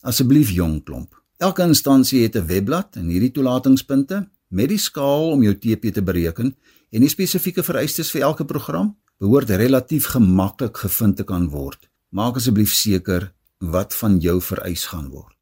Asseblief 0.00 0.50
jong 0.50 0.84
klomp. 0.84 1.22
Elke 1.36 1.62
instansie 1.62 2.22
het 2.22 2.36
'n 2.36 2.46
webblad 2.46 2.96
en 2.96 3.08
hierdie 3.08 3.32
toelatingspunte 3.32 4.28
met 4.48 4.68
die 4.68 4.78
skaal 4.78 5.30
om 5.30 5.42
jou 5.42 5.54
TP 5.54 5.92
te 5.92 6.02
bereken 6.02 6.56
en 6.90 7.00
die 7.00 7.08
spesifieke 7.08 7.62
vereistes 7.62 8.10
vir 8.10 8.20
elke 8.22 8.44
program 8.44 8.96
behoort 9.18 9.50
relatief 9.50 10.04
gemaklik 10.06 10.76
gevind 10.76 11.16
te 11.16 11.24
kan 11.24 11.48
word 11.48 11.92
maak 12.14 12.36
asseblief 12.38 12.70
seker 12.70 13.32
wat 13.74 13.94
van 13.98 14.20
jou 14.22 14.36
vereis 14.48 14.84
gaan 14.86 15.08
word. 15.10 15.32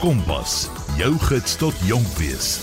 Kompas, 0.00 0.64
jou 0.98 1.12
gids 1.28 1.54
tot 1.60 1.84
jonk 1.86 2.08
wees. 2.18 2.56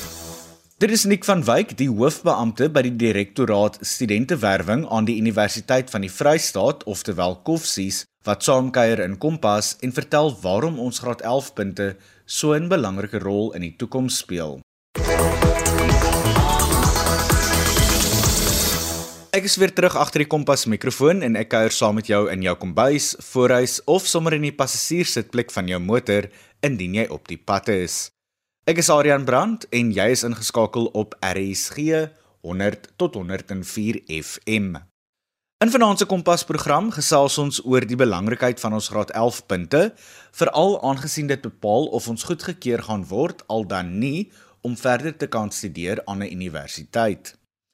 Dit 0.83 0.91
is 0.91 1.05
Nik 1.07 1.23
van 1.23 1.45
Wyk, 1.47 1.77
die 1.79 1.87
hoofbeampte 1.87 2.67
by 2.75 2.83
die 2.83 2.95
Direktoraat 2.99 3.79
Studentewerwing 3.87 4.83
aan 4.91 5.07
die 5.07 5.15
Universiteit 5.21 5.93
van 5.93 6.03
die 6.03 6.11
Vrystaat, 6.11 6.83
oftewel 6.83 7.37
Koffsies, 7.47 8.03
wat 8.27 8.43
saamkuier 8.43 8.99
in 9.05 9.15
Kompas 9.15 9.77
en 9.79 9.95
vertel 9.95 10.35
waarom 10.43 10.75
ons 10.83 10.99
graad 11.05 11.23
11 11.23 11.53
punte 11.55 11.89
so 12.25 12.51
'n 12.51 12.67
belangrike 12.67 13.23
rol 13.23 13.53
in 13.55 13.61
die 13.61 13.75
toekoms 13.79 14.17
speel. 14.17 14.59
Ek 19.33 19.47
is 19.49 19.55
weer 19.57 19.71
terug 19.73 19.95
agter 19.97 20.21
die 20.21 20.29
kompas 20.29 20.67
mikrofoon 20.69 21.23
en 21.25 21.33
ek 21.39 21.47
kuier 21.49 21.73
saam 21.73 21.95
met 21.97 22.05
jou 22.05 22.27
in 22.29 22.43
jou 22.45 22.51
kombuis, 22.61 23.15
voorhuis 23.31 23.79
of 23.89 24.05
sommer 24.05 24.35
in 24.37 24.45
die 24.45 24.53
passasiersitplek 24.53 25.49
van 25.55 25.71
jou 25.71 25.79
motor 25.81 26.27
indien 26.61 26.99
jy 26.99 27.07
op 27.09 27.25
die 27.31 27.39
pad 27.41 27.71
is. 27.73 28.11
Ek 28.69 28.83
is 28.83 28.91
Adrian 28.93 29.25
Brandt 29.25 29.65
en 29.73 29.89
jy 29.89 30.05
is 30.13 30.21
ingeskakel 30.29 30.85
op 30.93 31.17
RSG 31.25 32.05
100 32.45 32.87
tot 33.01 33.17
104 33.17 34.03
FM. 34.21 34.77
In 35.65 35.73
vanaand 35.79 36.05
se 36.05 36.11
kompas 36.13 36.45
program 36.45 36.93
gesels 36.93 37.41
ons 37.41 37.63
oor 37.65 37.89
die 37.89 37.97
belangrikheid 37.97 38.61
van 38.61 38.77
ons 38.77 38.93
graad 38.93 39.17
11 39.17 39.45
punte, 39.49 39.85
veral 40.37 40.77
aangesien 40.85 41.33
dit 41.33 41.41
bepaal 41.41 41.89
of 41.89 42.05
ons 42.05 42.29
goedgekeur 42.29 42.85
gaan 42.85 43.09
word 43.09 43.41
al 43.49 43.65
dan 43.65 43.95
nie 43.97 44.29
om 44.61 44.77
verder 44.77 45.17
te 45.17 45.25
kan 45.25 45.49
studeer 45.49 46.05
aan 46.05 46.21
'n 46.21 46.29
universiteit. 46.37 47.33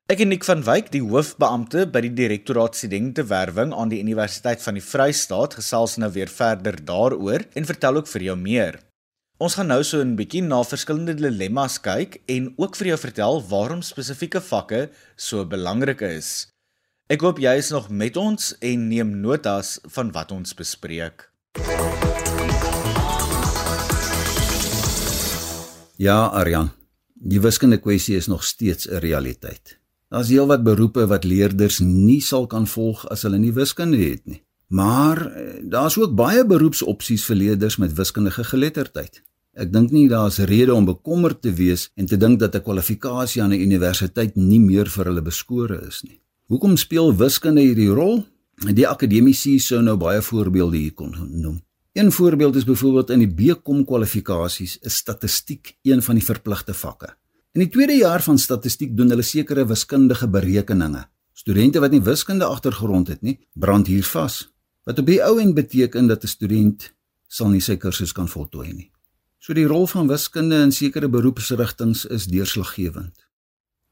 Ek 0.10 0.24
en 0.24 0.32
Nik 0.34 0.42
van 0.42 0.64
Wyk, 0.66 0.88
die 0.90 1.04
hoofbeampte 1.06 1.84
by 1.94 2.00
die 2.02 2.10
Direktoraat 2.18 2.74
Studentewerwing 2.74 3.76
aan 3.78 3.92
die 3.92 4.00
Universiteit 4.02 4.64
van 4.64 4.80
die 4.80 4.82
Vrystaat, 4.82 5.60
gesels 5.60 6.00
nou 6.02 6.10
weer 6.16 6.32
verder 6.34 6.80
daaroor 6.82 7.46
en 7.54 7.68
vertel 7.70 8.00
ook 8.00 8.10
vir 8.10 8.26
jou 8.32 8.36
meer. 8.42 8.80
Ons 9.38 9.60
gaan 9.60 9.70
nou 9.70 9.84
so 9.86 10.02
'n 10.02 10.16
bietjie 10.18 10.42
na 10.42 10.64
verskillende 10.66 11.14
dilemma's 11.14 11.78
kyk 11.78 12.24
en 12.26 12.50
ook 12.58 12.76
vir 12.76 12.88
jou 12.88 12.98
vertel 12.98 13.44
waarom 13.54 13.84
spesifieke 13.86 14.42
vakke 14.42 14.90
so 15.16 15.46
belangrik 15.46 16.02
is. 16.02 16.50
Ek 17.08 17.22
hoop 17.22 17.38
jy 17.38 17.54
is 17.58 17.70
nog 17.70 17.90
met 17.90 18.18
ons 18.18 18.56
en 18.62 18.90
neem 18.90 19.22
notas 19.22 19.80
van 19.94 20.12
wat 20.12 20.32
ons 20.32 20.56
bespreek. 20.56 21.30
Ja, 25.98 26.34
Aryan. 26.34 26.72
Die 27.14 27.40
wiskunde 27.40 27.78
kwessie 27.78 28.16
is 28.16 28.28
nog 28.28 28.44
steeds 28.44 28.88
'n 28.90 28.98
realiteit. 28.98 29.79
Daar's 30.10 30.30
heelwat 30.34 30.64
beroepe 30.66 31.06
wat 31.08 31.24
leerders 31.24 31.80
nie 31.86 32.22
sal 32.22 32.48
kan 32.50 32.66
volg 32.68 33.04
as 33.14 33.22
hulle 33.28 33.38
nie 33.38 33.54
wiskunde 33.54 33.98
het 34.02 34.24
nie. 34.26 34.42
Maar 34.74 35.26
eh, 35.26 35.62
daar's 35.62 35.98
ook 35.98 36.16
baie 36.18 36.46
beroepsopsies 36.46 37.26
vir 37.30 37.36
leerders 37.36 37.78
met 37.78 37.94
wiskundige 37.94 38.44
geletterdheid. 38.44 39.22
Ek 39.54 39.70
dink 39.74 39.94
nie 39.94 40.08
daar's 40.10 40.40
rede 40.50 40.74
om 40.74 40.86
bekommerd 40.86 41.42
te 41.42 41.54
wees 41.54 41.90
en 41.96 42.10
te 42.10 42.18
dink 42.18 42.40
dat 42.40 42.56
'n 42.56 42.66
kwalifikasie 42.66 43.42
aan 43.42 43.54
'n 43.54 43.62
universiteit 43.62 44.36
nie 44.36 44.60
meer 44.60 44.90
vir 44.90 45.06
hulle 45.06 45.22
beskore 45.22 45.82
is 45.88 46.02
nie. 46.02 46.20
Hoekom 46.48 46.78
speel 46.78 47.16
wiskunde 47.16 47.62
hierdie 47.62 47.94
rol? 47.94 48.26
Die 48.74 48.88
akademici 48.88 49.60
sou 49.60 49.82
nou 49.82 49.98
baie 49.98 50.22
voorbeelde 50.22 50.78
hier 50.78 50.94
kon 50.94 51.14
noem. 51.32 51.62
Een 51.94 52.12
voorbeeld 52.12 52.56
is 52.56 52.64
byvoorbeeld 52.64 53.10
in 53.10 53.20
die 53.20 53.34
BCom 53.34 53.86
kwalifikasies 53.86 54.78
is 54.82 54.96
statistiek 54.96 55.78
een 55.82 56.02
van 56.02 56.16
die 56.16 56.26
verpligte 56.26 56.74
vakke. 56.74 57.19
In 57.52 57.64
die 57.64 57.70
tweede 57.70 57.96
jaar 57.98 58.22
van 58.22 58.38
statistiek 58.38 58.92
doen 58.98 59.10
hulle 59.10 59.26
sekere 59.26 59.66
wiskundige 59.66 60.28
berekeninge. 60.30 61.08
Studente 61.34 61.80
wat 61.80 61.92
nie 61.92 62.02
wiskunde 62.02 62.46
agtergrond 62.46 63.08
het 63.08 63.22
nie, 63.22 63.40
brand 63.54 63.88
hier 63.88 64.06
vas. 64.06 64.44
Wat 64.86 65.00
op 65.00 65.08
die 65.10 65.22
ou 65.26 65.40
end 65.42 65.56
beteken 65.56 66.08
dat 66.08 66.24
'n 66.24 66.28
student 66.28 66.94
sal 67.28 67.50
nie 67.50 67.62
sy 67.62 67.76
kursus 67.76 68.12
kan 68.12 68.28
voltooi 68.28 68.74
nie. 68.74 68.92
So 69.40 69.54
die 69.54 69.66
rol 69.66 69.88
van 69.88 70.08
wiskunde 70.08 70.62
in 70.62 70.72
sekere 70.72 71.10
beroepsrigtings 71.10 72.06
is 72.06 72.26
deurslaggewend. 72.26 73.16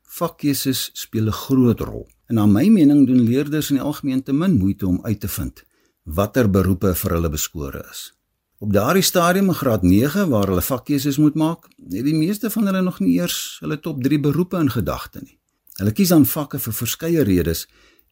Vakkeuses 0.04 0.90
speel 0.94 1.28
'n 1.28 1.32
groot 1.32 1.80
rol. 1.80 2.08
En 2.28 2.36
na 2.36 2.46
my 2.46 2.68
mening 2.70 3.08
doen 3.08 3.22
leerders 3.22 3.70
in 3.70 3.76
die 3.76 3.84
algemeen 3.86 4.24
te 4.24 4.34
min 4.34 4.58
moeite 4.58 4.88
om 4.88 5.00
uit 5.06 5.20
te 5.20 5.28
vind 5.28 5.66
watter 6.08 6.48
beroepe 6.48 6.94
vir 6.96 7.12
hulle 7.18 7.30
beskore 7.30 7.84
is. 7.92 8.14
Op 8.60 8.74
daardie 8.74 9.04
stadium 9.06 9.48
in 9.48 9.54
graad 9.54 9.84
9 9.86 10.30
waar 10.30 10.48
hulle 10.48 10.62
vakkeuses 10.62 11.18
moet 11.18 11.36
maak, 11.38 11.68
het 11.90 12.06
die 12.06 12.16
meeste 12.18 12.50
van 12.50 12.66
hulle 12.66 12.82
nog 12.82 13.00
nie 13.00 13.20
eers 13.20 13.58
hulle 13.62 13.78
top 13.80 14.02
3 14.04 14.18
beroepe 14.20 14.58
in 14.58 14.72
gedagte 14.74 15.22
nie. 15.22 15.38
Hulle 15.78 15.94
kies 15.94 16.10
dan 16.10 16.26
vakke 16.26 16.58
vir 16.60 16.74
verskeie 16.74 17.26
redes 17.28 17.68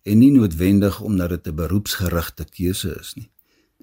en 0.05 0.21
nie 0.21 0.29
noodwendig 0.35 0.99
omdat 1.01 1.29
dit 1.29 1.47
'n 1.47 1.55
beroepsgerigte 1.55 2.45
keuse 2.45 2.93
is 2.99 3.15
nie. 3.15 3.31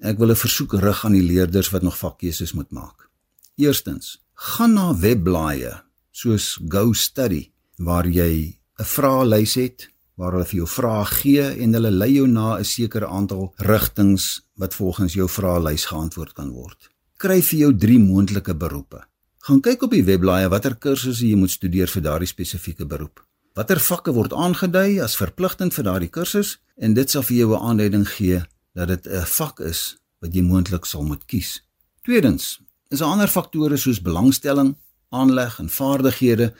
Ek 0.01 0.17
wil 0.17 0.31
'n 0.31 0.35
versoek 0.35 0.73
rig 0.73 1.05
aan 1.05 1.19
die 1.19 1.27
leerders 1.31 1.69
wat 1.69 1.81
nog 1.81 1.97
vakkeuses 1.97 2.53
moet 2.53 2.71
maak. 2.71 3.09
Eerstens, 3.55 4.23
gaan 4.33 4.73
na 4.73 4.95
webblaaie 4.95 5.83
soos 6.11 6.59
Go 6.67 6.93
Study 6.93 7.51
waar 7.77 8.07
jy 8.07 8.57
'n 8.79 8.85
vraelys 8.85 9.53
het 9.55 9.89
waar 10.15 10.31
hulle 10.35 10.45
vir 10.45 10.57
jou 10.57 10.67
vrae 10.67 11.05
gee 11.05 11.45
en 11.63 11.73
hulle 11.73 11.91
lei 11.91 12.11
jou 12.13 12.27
na 12.27 12.57
'n 12.57 12.63
sekere 12.65 13.07
aantal 13.07 13.53
rigtings 13.57 14.41
wat 14.55 14.73
volgens 14.73 15.13
jou 15.13 15.27
vraelys 15.29 15.85
geantwoord 15.85 16.33
kan 16.33 16.51
word. 16.51 16.89
Kry 17.17 17.41
vir 17.41 17.59
jou 17.59 17.77
3 17.77 17.99
moontlike 17.99 18.53
beroepe. 18.55 19.01
Gaan 19.37 19.61
kyk 19.61 19.81
op 19.83 19.91
die 19.91 20.03
webblaaier 20.03 20.49
watter 20.49 20.75
kursusse 20.75 21.27
jy 21.27 21.35
moet 21.35 21.51
studeer 21.51 21.87
vir 21.87 22.01
daardie 22.01 22.27
spesifieke 22.27 22.85
beroep. 22.85 23.25
Watter 23.55 23.79
vakke 23.79 24.13
word 24.13 24.33
aangedui 24.33 25.01
as 25.03 25.15
verpligtend 25.15 25.73
vir 25.73 25.83
daardie 25.83 26.09
kursus 26.09 26.57
en 26.77 26.93
dit 26.93 27.09
sal 27.09 27.23
vir 27.23 27.37
jou 27.37 27.53
'n 27.53 27.61
aanduiding 27.69 28.07
gee 28.07 28.41
dat 28.73 28.87
dit 28.87 29.07
'n 29.07 29.25
vak 29.25 29.59
is 29.59 29.97
wat 30.21 30.33
jy 30.33 30.41
moontlik 30.41 30.85
sal 30.85 31.03
moet 31.03 31.25
kies. 31.25 31.61
Tweedens, 32.03 32.59
is 32.89 32.99
daar 32.99 33.09
ander 33.09 33.27
faktore 33.27 33.77
soos 33.77 34.01
belangstelling, 34.01 34.75
aanleg 35.09 35.59
en 35.59 35.69
vaardighede 35.69 36.53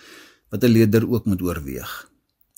wat 0.50 0.64
'n 0.64 0.72
leerder 0.72 1.10
ook 1.10 1.26
moet 1.26 1.42
oorweeg. 1.42 2.13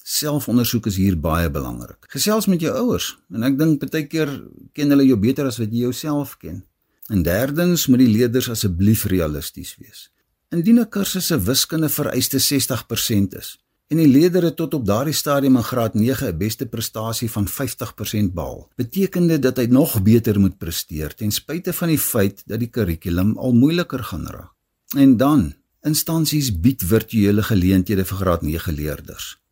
Selfondersoek 0.06 0.86
is 0.86 1.00
hier 1.02 1.16
baie 1.18 1.50
belangrik. 1.50 2.06
Gesels 2.14 2.46
met 2.46 2.62
jou 2.62 2.70
ouers 2.78 3.16
en 3.34 3.44
ek 3.48 3.56
dink 3.58 3.82
baie 3.82 4.06
keer 4.06 4.30
ken 4.78 4.94
hulle 4.94 5.08
jou 5.08 5.18
beter 5.18 5.48
as 5.50 5.58
wat 5.58 5.72
jy 5.74 5.88
jouself 5.88 6.36
ken. 6.38 6.62
En 7.10 7.24
derdens 7.26 7.88
moet 7.90 8.04
die 8.04 8.12
leerders 8.12 8.52
asseblief 8.54 9.08
realisties 9.10 9.74
wees. 9.82 10.10
Indien 10.54 10.80
'n 10.80 10.90
kursus 10.90 11.26
se 11.26 11.40
wiskunde 11.42 11.90
vereiste 11.90 12.40
60% 12.40 13.34
is 13.34 13.58
en 13.90 13.98
die 13.98 14.08
leerder 14.10 14.44
het 14.44 14.56
tot 14.56 14.74
op 14.74 14.86
daardie 14.86 15.14
stadium 15.14 15.58
in 15.58 15.64
graad 15.64 15.94
9 15.94 16.28
'n 16.28 16.38
beste 16.38 16.66
prestasie 16.66 17.30
van 17.30 17.48
50% 17.48 18.34
behaal, 18.34 18.70
beteken 18.76 19.28
dit 19.28 19.42
dat 19.42 19.58
hy 19.58 19.66
nog 19.66 20.02
beter 20.02 20.40
moet 20.40 20.58
presteer 20.58 21.16
ten 21.16 21.32
spyte 21.32 21.74
van 21.74 21.88
die 21.88 22.00
feit 22.00 22.44
dat 22.46 22.60
die 22.60 22.70
kurrikulum 22.70 23.38
al 23.38 23.54
moeiliker 23.54 24.04
gaan 24.04 24.28
raak. 24.28 24.52
En 24.96 25.18
dan, 25.18 25.54
instansies 25.82 26.60
bied 26.60 26.84
virtuele 26.84 27.44
geleenthede 27.44 28.06
vir 28.06 28.18
graad 28.18 28.42
9 28.42 28.74
leerders. 28.74 29.45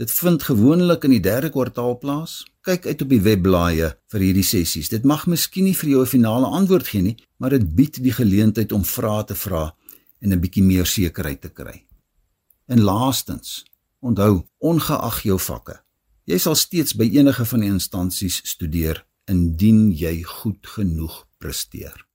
Dit 0.00 0.12
vind 0.12 0.42
gewoonlik 0.42 1.04
in 1.04 1.10
die 1.10 1.20
derde 1.20 1.50
kwartaal 1.52 1.98
plaas. 1.98 2.42
Kyk 2.64 2.86
uit 2.86 3.02
op 3.04 3.10
die 3.12 3.20
webblaaie 3.20 3.90
vir 4.12 4.24
hierdie 4.24 4.46
sessies. 4.46 4.88
Dit 4.88 5.04
mag 5.04 5.26
miskien 5.28 5.64
nie 5.68 5.76
vir 5.76 5.90
jou 5.90 6.02
'n 6.02 6.08
finale 6.08 6.46
antwoord 6.46 6.88
gee 6.88 7.02
nie, 7.02 7.16
maar 7.36 7.50
dit 7.50 7.74
bied 7.74 8.02
die 8.02 8.12
geleentheid 8.12 8.72
om 8.72 8.84
vrae 8.84 9.24
te 9.24 9.34
vra 9.34 9.74
en 10.20 10.32
'n 10.32 10.40
bietjie 10.40 10.62
meer 10.62 10.86
sekerheid 10.86 11.40
te 11.40 11.48
kry. 11.48 11.84
En 12.66 12.80
laastens, 12.80 13.64
onthou, 14.00 14.46
ongeag 14.58 15.22
jou 15.22 15.38
vakke, 15.38 15.82
jy 16.24 16.38
sal 16.38 16.54
steeds 16.54 16.94
by 16.94 17.04
enige 17.04 17.44
van 17.44 17.60
die 17.60 17.68
instansies 17.68 18.40
studeer 18.44 19.04
indien 19.28 19.92
jy 19.92 20.22
goed 20.22 20.66
genoeg 20.66 21.26
presteer. 21.38 22.06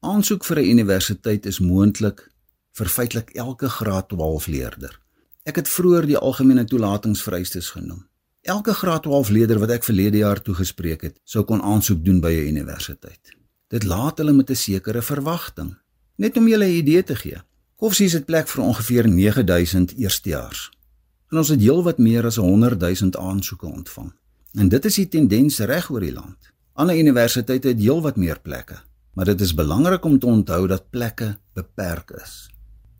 Aansoek 0.00 0.44
vir 0.44 0.58
'n 0.58 0.70
universiteit 0.70 1.46
is 1.46 1.58
moontlik 1.58 2.30
vir 2.72 2.88
feitelik 2.88 3.30
elke 3.34 3.68
graad 3.68 4.08
12 4.08 4.46
leerder. 4.46 5.03
Ek 5.44 5.58
het 5.60 5.68
vroeër 5.68 6.06
die 6.08 6.16
algemene 6.16 6.64
toelatingsvereistes 6.64 7.66
genoem. 7.76 8.06
Elke 8.48 8.72
graad 8.72 9.02
12 9.04 9.28
leerder 9.28 9.58
wat 9.60 9.74
ek 9.76 9.84
verlede 9.84 10.22
jaar 10.22 10.40
toegespreek 10.40 11.02
het, 11.04 11.18
sou 11.24 11.44
kon 11.44 11.60
aansoek 11.60 12.00
doen 12.04 12.20
by 12.20 12.32
'n 12.32 12.56
universiteit. 12.56 13.36
Dit 13.68 13.84
laat 13.84 14.18
hulle 14.18 14.32
met 14.32 14.50
'n 14.50 14.56
sekere 14.56 15.02
verwagting. 15.02 15.76
Net 16.16 16.36
om 16.36 16.48
julle 16.48 16.64
'n 16.64 16.78
idee 16.80 17.02
te 17.02 17.16
gee. 17.16 17.42
Koffsies 17.76 18.12
het 18.12 18.24
plek 18.24 18.48
vir 18.48 18.64
ongeveer 18.64 19.08
9000 19.08 19.92
eerstejaars. 19.96 20.70
En 21.30 21.38
ons 21.38 21.48
het 21.48 21.60
heelwat 21.60 21.98
meer 21.98 22.24
as 22.24 22.36
100 22.36 22.80
000 22.80 23.18
aansoeke 23.18 23.66
ontvang. 23.66 24.12
En 24.52 24.68
dit 24.68 24.84
is 24.84 24.94
die 24.94 25.08
tendens 25.08 25.58
reg 25.58 25.90
oor 25.90 26.00
die 26.00 26.12
land. 26.12 26.38
Ander 26.72 26.96
universiteite 26.96 27.68
het 27.68 27.78
heelwat 27.78 28.16
meer 28.16 28.40
plekke, 28.40 28.76
maar 29.12 29.24
dit 29.24 29.40
is 29.40 29.54
belangrik 29.54 30.04
om 30.04 30.18
te 30.18 30.26
onthou 30.26 30.66
dat 30.66 30.90
plekke 30.90 31.38
beperk 31.52 32.10
is. 32.10 32.53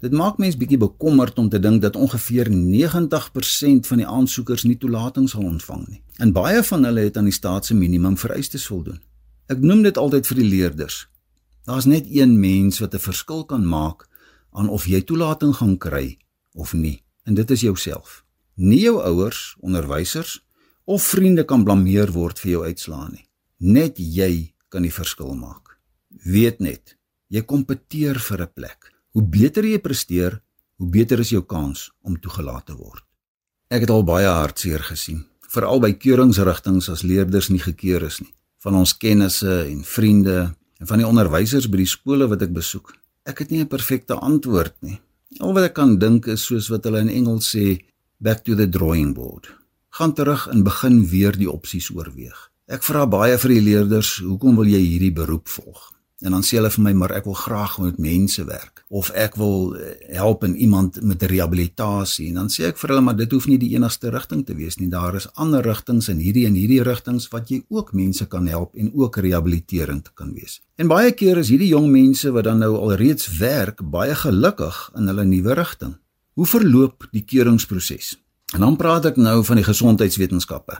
Dit 0.04 0.12
maak 0.12 0.36
mens 0.36 0.56
bietjie 0.60 0.76
bekommerd 0.76 1.38
om 1.40 1.46
te 1.48 1.58
dink 1.58 1.80
dat 1.80 1.96
ongeveer 1.96 2.50
90% 2.52 3.86
van 3.88 4.02
die 4.02 4.06
aansoekers 4.06 4.66
nie 4.68 4.76
toelating 4.76 5.30
sal 5.32 5.46
ontvang 5.48 5.86
nie. 5.88 6.00
En 6.20 6.34
baie 6.36 6.60
van 6.68 6.84
hulle 6.84 7.06
het 7.06 7.16
aan 7.16 7.30
die 7.30 7.32
staat 7.32 7.64
se 7.64 7.74
minimum 7.74 8.18
vereistes 8.20 8.66
voldoen. 8.68 9.00
Ek 9.48 9.64
noem 9.64 9.80
dit 9.86 9.96
altyd 9.96 10.28
vir 10.28 10.40
die 10.42 10.50
leerders. 10.50 10.98
Daar's 11.64 11.88
net 11.88 12.04
een 12.10 12.36
mens 12.40 12.82
wat 12.84 12.94
'n 12.94 13.00
verskil 13.00 13.44
kan 13.44 13.64
maak 13.64 14.04
aan 14.52 14.68
of 14.68 14.84
jy 14.84 15.00
toelating 15.00 15.56
gaan 15.56 15.78
kry 15.78 16.18
of 16.52 16.72
nie, 16.72 17.02
en 17.24 17.34
dit 17.34 17.50
is 17.50 17.60
jouself. 17.60 18.24
Nie 18.54 18.80
jou 18.80 19.02
ouers, 19.02 19.56
onderwysers 19.60 20.44
of 20.84 21.02
vriende 21.02 21.44
kan 21.44 21.64
blameer 21.64 22.12
word 22.12 22.38
vir 22.38 22.50
jou 22.50 22.64
uitslae 22.64 23.10
nie. 23.10 23.28
Net 23.58 23.96
jy 23.98 24.54
kan 24.68 24.82
die 24.82 24.92
verskil 24.92 25.34
maak. 25.34 25.78
Weet 26.24 26.60
net, 26.60 26.96
jy 27.28 27.42
kompeteer 27.42 28.20
vir 28.20 28.42
'n 28.42 28.52
plek. 28.54 28.93
Hoe 29.14 29.22
beter 29.22 29.62
jy 29.62 29.78
presteer, 29.78 30.40
hoe 30.82 30.88
beter 30.90 31.20
is 31.22 31.30
jou 31.30 31.44
kans 31.46 31.86
om 32.02 32.16
toegelaat 32.18 32.64
te 32.66 32.74
word. 32.74 33.04
Ek 33.70 33.84
het 33.86 33.92
al 33.94 34.02
baie 34.02 34.26
hartseer 34.26 34.82
gesien, 34.82 35.20
veral 35.54 35.78
by 35.78 35.92
keuringsrigtinge 35.94 36.82
as 36.90 37.04
leerders 37.06 37.46
nie 37.54 37.62
gekeur 37.62 38.02
is 38.08 38.18
nie, 38.24 38.32
van 38.58 38.74
ons 38.80 38.96
kennisse 38.98 39.60
en 39.68 39.84
vriende 39.86 40.38
en 40.82 40.90
van 40.90 40.98
die 40.98 41.06
onderwysers 41.06 41.70
by 41.70 41.84
die 41.84 41.92
skole 41.92 42.26
wat 42.32 42.42
ek 42.42 42.56
besoek. 42.58 42.90
Ek 43.22 43.38
het 43.38 43.54
nie 43.54 43.62
'n 43.62 43.70
perfekte 43.70 44.18
antwoord 44.18 44.74
nie. 44.82 44.98
Al 45.38 45.54
wat 45.54 45.70
ek 45.70 45.74
kan 45.74 45.98
dink 45.98 46.26
is 46.26 46.42
soos 46.42 46.68
wat 46.68 46.82
hulle 46.84 46.98
in 46.98 47.08
Engels 47.08 47.54
sê, 47.54 47.86
back 48.18 48.42
to 48.42 48.56
the 48.56 48.66
drawing 48.66 49.14
board. 49.14 49.46
Gaan 49.90 50.12
terug 50.12 50.48
en 50.50 50.64
begin 50.64 51.06
weer 51.06 51.32
die 51.38 51.50
opsies 51.50 51.90
oorweeg. 51.94 52.50
Ek 52.66 52.82
vra 52.82 53.06
baie 53.06 53.38
vir 53.38 53.50
die 53.50 53.60
leerders, 53.60 54.18
hoekom 54.18 54.56
wil 54.56 54.66
jy 54.66 54.80
hierdie 54.80 55.12
beroep 55.12 55.48
volg? 55.48 55.93
En 56.22 56.30
dan 56.30 56.44
sê 56.46 56.56
hulle 56.56 56.70
vir 56.70 56.82
my, 56.84 56.92
maar 56.94 57.12
ek 57.16 57.26
wil 57.26 57.34
graag 57.36 57.74
met 57.82 57.98
mense 57.98 58.44
werk 58.46 58.84
of 58.94 59.10
ek 59.18 59.34
wil 59.40 59.74
eh, 59.74 59.94
help 60.14 60.44
in 60.46 60.54
iemand 60.56 61.00
met 61.02 61.22
rehabilitasie. 61.22 62.28
En 62.30 62.44
dan 62.44 62.50
sê 62.52 62.68
ek 62.68 62.78
vir 62.78 62.92
hulle, 62.92 63.02
maar 63.04 63.16
dit 63.18 63.32
hoef 63.34 63.48
nie 63.50 63.58
die 63.58 63.72
enigste 63.74 64.12
rigting 64.14 64.44
te 64.46 64.54
wees 64.54 64.78
nie. 64.78 64.88
Daar 64.92 65.18
is 65.18 65.26
ander 65.34 65.64
rigtings 65.66 66.08
in 66.12 66.22
hierdie 66.22 66.46
en 66.46 66.54
hierdie 66.54 66.82
rigtings 66.86 67.26
wat 67.34 67.50
jy 67.50 67.64
ook 67.68 67.92
mense 67.92 68.28
kan 68.30 68.46
help 68.46 68.78
en 68.78 68.92
ook 68.94 69.18
rehabiliterend 69.24 70.12
kan 70.14 70.30
wees. 70.36 70.60
En 70.78 70.88
baie 70.88 71.12
keer 71.12 71.42
is 71.42 71.50
hierdie 71.50 71.72
jong 71.72 71.90
mense 71.90 72.30
wat 72.30 72.46
dan 72.46 72.62
nou 72.62 72.76
alreeds 72.78 73.28
werk, 73.40 73.82
baie 73.82 74.14
gelukkig 74.14 74.78
in 74.94 75.10
hulle 75.10 75.26
nuwe 75.26 75.58
rigting. 75.58 75.98
Hoe 76.38 76.46
verloop 76.46 77.08
die 77.12 77.26
keuringsproses? 77.26 78.14
En 78.54 78.62
dan 78.62 78.78
praat 78.78 79.10
ek 79.10 79.18
nou 79.18 79.40
van 79.44 79.58
die 79.58 79.66
gesondheidswetenskappe. 79.66 80.78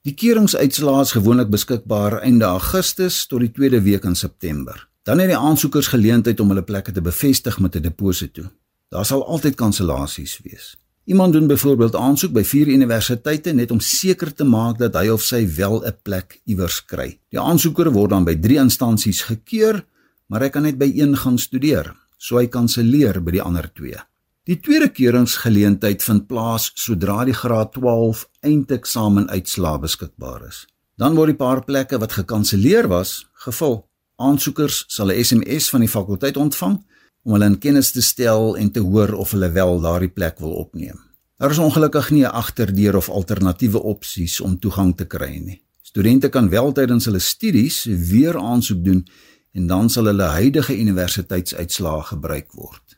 Die 0.00 0.14
keuringsuitslae 0.16 1.02
is 1.04 1.10
gewoonlik 1.12 1.50
beskikbaar 1.52 2.22
einde 2.24 2.46
Augustus 2.48 3.26
tot 3.28 3.42
die 3.44 3.50
tweede 3.52 3.82
week 3.84 4.06
in 4.08 4.14
September. 4.16 4.86
Dan 5.04 5.20
het 5.20 5.28
die 5.28 5.36
aansoekers 5.36 5.90
geleentheid 5.92 6.40
om 6.40 6.48
hulle 6.48 6.64
plekke 6.64 6.94
te 6.96 7.02
bevestig 7.04 7.58
met 7.60 7.76
'n 7.76 7.82
deposito. 7.82 8.48
Daar 8.88 9.04
sal 9.04 9.26
altyd 9.26 9.54
kansellasies 9.54 10.40
wees. 10.42 10.76
Iemand 11.04 11.32
doen 11.32 11.46
byvoorbeeld 11.46 11.96
aansoek 11.96 12.32
by 12.32 12.44
vier 12.44 12.66
universiteite 12.66 13.52
net 13.52 13.70
om 13.70 13.80
seker 13.80 14.34
te 14.34 14.44
maak 14.44 14.78
dat 14.78 14.94
hy 14.94 15.08
of 15.08 15.22
sy 15.22 15.46
wel 15.56 15.84
'n 15.84 15.96
plek 16.02 16.40
iewers 16.44 16.84
kry. 16.84 17.18
Die 17.28 17.40
aansoeker 17.40 17.92
word 17.92 18.10
dan 18.10 18.24
by 18.24 18.34
drie 18.34 18.58
instansies 18.58 19.22
gekeur, 19.22 19.84
maar 20.26 20.40
hy 20.40 20.48
kan 20.48 20.62
net 20.62 20.78
by 20.78 20.92
een 20.94 21.16
gaan 21.16 21.38
studeer, 21.38 21.94
so 22.16 22.36
hy 22.38 22.46
kanselleer 22.46 23.22
by 23.22 23.30
die 23.30 23.42
ander 23.42 23.70
twee. 23.74 24.00
Die 24.48 24.56
tweede 24.56 24.88
keuringsgeleentheid 24.88 26.00
vind 26.00 26.22
plaas 26.24 26.70
sodra 26.80 27.26
die 27.28 27.34
graad 27.36 27.74
12 27.74 28.22
eindeksamen 28.40 29.26
uitslaa 29.28 29.76
beskikbaar 29.82 30.46
is. 30.46 30.62
Dan 30.96 31.12
word 31.18 31.34
die 31.34 31.36
paar 31.36 31.60
plekke 31.64 31.98
wat 32.00 32.14
gekanselleer 32.16 32.88
was, 32.88 33.26
gevul. 33.44 33.82
Aansoekers 34.16 34.86
sal 34.88 35.12
'n 35.12 35.24
SMS 35.24 35.68
van 35.68 35.84
die 35.84 35.92
fakulteit 35.92 36.36
ontvang 36.36 36.78
om 37.24 37.32
hulle 37.32 37.44
in 37.52 37.58
kennis 37.58 37.92
te 37.92 38.00
stel 38.00 38.56
en 38.56 38.70
te 38.70 38.80
hoor 38.80 39.12
of 39.12 39.30
hulle 39.30 39.50
wel 39.52 39.80
daardie 39.80 40.08
plek 40.08 40.38
wil 40.38 40.52
opneem. 40.52 40.96
Daar 41.36 41.50
is 41.50 41.58
ongelukkig 41.58 42.10
nie 42.10 42.24
'n 42.24 42.32
agterdeur 42.32 42.96
of 42.96 43.08
alternatiewe 43.08 43.82
opsies 43.82 44.40
om 44.40 44.58
toegang 44.58 44.96
te 44.96 45.04
kry 45.04 45.36
nie. 45.36 45.60
Studente 45.82 46.28
kan 46.28 46.48
wel 46.48 46.72
tydens 46.72 47.04
hulle 47.04 47.18
studies 47.18 47.84
weer 47.84 48.38
aansoek 48.38 48.84
doen 48.84 49.06
en 49.52 49.66
dan 49.66 49.90
sal 49.90 50.04
hulle 50.04 50.22
huidige 50.22 50.78
universiteitsuitslae 50.78 52.02
gebruik 52.02 52.52
word 52.52 52.89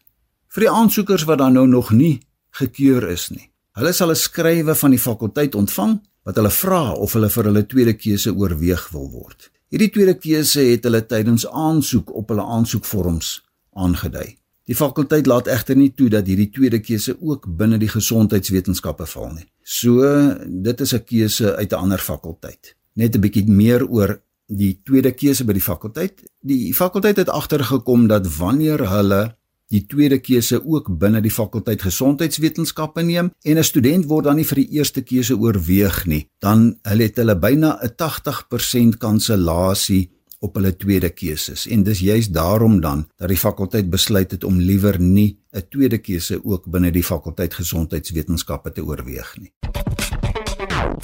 vir 0.53 0.67
die 0.67 0.73
aansoekers 0.73 1.25
wat 1.29 1.41
dan 1.41 1.57
nou 1.57 1.67
nog 1.67 1.91
nie 1.97 2.21
gekeur 2.59 3.09
is 3.09 3.31
nie. 3.33 3.49
Hulle 3.73 3.93
sal 3.93 4.11
'n 4.11 4.17
skrywe 4.17 4.75
van 4.75 4.91
die 4.91 5.01
fakulteit 5.01 5.55
ontvang 5.55 6.01
wat 6.25 6.37
hulle 6.37 6.51
vra 6.51 6.93
of 6.93 7.13
hulle 7.13 7.31
vir 7.31 7.45
hulle 7.45 7.67
tweede 7.67 7.95
keuse 7.95 8.31
oorweeg 8.35 8.91
wil 8.93 9.09
word. 9.11 9.51
Hierdie 9.71 9.91
tweede 9.91 10.15
keuse 10.15 10.61
het 10.61 10.85
hulle 10.85 11.07
tydens 11.07 11.47
aansoek 11.47 12.15
op 12.15 12.29
hulle 12.29 12.45
aansoekvorms 12.45 13.43
aangedui. 13.73 14.37
Die 14.69 14.75
fakulteit 14.75 15.27
laat 15.27 15.47
egter 15.47 15.77
nie 15.77 15.91
toe 15.97 16.09
dat 16.09 16.27
hierdie 16.27 16.51
tweede 16.51 16.81
keuse 16.81 17.17
ook 17.21 17.47
binne 17.57 17.79
die 17.79 17.89
gesondheidswetenskappe 17.89 19.07
val 19.07 19.33
nie. 19.33 19.49
So 19.65 20.03
dit 20.47 20.81
is 20.81 20.93
'n 20.93 21.05
keuse 21.05 21.57
uit 21.57 21.73
'n 21.73 21.77
ander 21.77 21.99
fakulteit. 21.99 22.77
Net 22.95 23.17
'n 23.17 23.21
bietjie 23.21 23.47
meer 23.47 23.89
oor 23.89 24.21
die 24.47 24.81
tweede 24.85 25.13
keuse 25.13 25.45
by 25.45 25.53
die 25.53 25.63
fakulteit. 25.63 26.23
Die 26.41 26.75
fakulteit 26.75 27.17
het 27.17 27.29
agtergekom 27.29 28.07
dat 28.07 28.37
wanneer 28.37 28.89
hulle 28.91 29.37
die 29.73 29.87
tweede 29.89 30.21
keuse 30.21 30.61
ook 30.61 30.91
binne 31.01 31.23
die 31.25 31.33
fakulteit 31.33 31.83
gesondheidswetenskappe 31.83 33.03
neem 33.03 33.31
en 33.43 33.59
'n 33.59 33.65
student 33.65 34.05
word 34.07 34.25
dan 34.25 34.37
nie 34.37 34.45
vir 34.45 34.61
die 34.63 34.71
eerste 34.79 35.03
keuse 35.03 35.37
oorweeg 35.37 36.07
nie, 36.07 36.27
dan 36.41 36.79
hulle 36.83 37.03
het 37.03 37.17
hulle 37.17 37.37
byna 37.37 37.79
'n 37.83 37.95
80% 37.97 38.99
kansellasie 38.99 40.11
op 40.41 40.55
hulle 40.55 40.77
tweede 40.77 41.11
keuses 41.11 41.67
en 41.67 41.83
dis 41.83 42.01
juist 42.01 42.35
daarom 42.35 42.81
dan 42.81 43.07
dat 43.17 43.29
die 43.29 43.39
fakulteit 43.39 43.91
besluit 43.91 44.31
het 44.31 44.45
om 44.45 44.59
liewer 44.59 45.01
nie 45.01 45.39
'n 45.53 45.63
tweede 45.71 45.99
keuse 45.99 46.45
ook 46.45 46.71
binne 46.71 46.91
die 46.91 47.05
fakulteit 47.05 47.55
gesondheidswetenskappe 47.55 48.73
te 48.73 48.85
oorweeg 48.85 49.37
nie. 49.39 49.53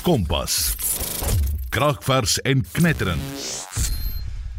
Kompas. 0.02 0.74
Kragvers 1.68 2.40
en 2.40 2.64
knetterend. 2.72 3.97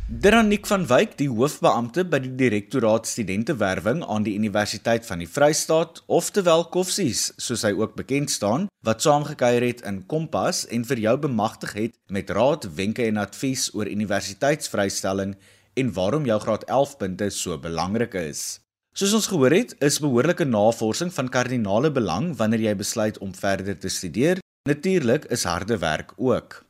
Deranik 0.10 0.66
van 0.66 0.88
Wyk, 0.90 1.12
die 1.20 1.28
hoofbeampte 1.30 2.02
by 2.02 2.18
die 2.24 2.32
Direktoraat 2.34 3.06
Studentewerwing 3.06 4.00
aan 4.02 4.24
die 4.26 4.32
Universiteit 4.34 5.04
van 5.06 5.22
die 5.22 5.28
Vrystaat, 5.30 6.00
oftewel 6.10 6.64
Koffsies, 6.74 7.28
soos 7.38 7.62
hy 7.62 7.76
ook 7.78 7.94
bekend 7.94 8.34
staan, 8.34 8.66
wat 8.82 9.06
saamgekuier 9.06 9.62
het 9.68 9.84
in 9.86 10.00
Kompas 10.10 10.64
en 10.74 10.82
vir 10.90 11.04
jou 11.04 11.14
bemagtig 11.28 11.76
het 11.78 11.94
met 12.10 12.34
raad, 12.34 12.66
wenke 12.74 13.06
en 13.06 13.22
advies 13.22 13.68
oor 13.78 13.86
universiteitsvrystelling 13.86 15.36
en 15.78 15.92
waarom 15.94 16.26
jou 16.26 16.40
graad 16.42 16.66
11 16.66 16.96
punte 17.04 17.28
so 17.30 17.60
belangrik 17.62 18.18
is. 18.18 18.64
Soos 18.98 19.14
ons 19.14 19.30
gehoor 19.30 19.54
het, 19.54 19.76
is 19.78 20.02
behoorlike 20.02 20.48
navorsing 20.50 21.14
van 21.14 21.30
kardinale 21.30 21.94
belang 21.94 22.32
wanneer 22.42 22.66
jy 22.66 22.74
besluit 22.82 23.22
om 23.22 23.38
verder 23.38 23.78
te 23.78 23.94
studeer. 23.94 24.42
Natuurlik 24.66 25.30
is 25.30 25.46
harde 25.46 25.78
werk 25.78 26.18
ook. 26.18 26.64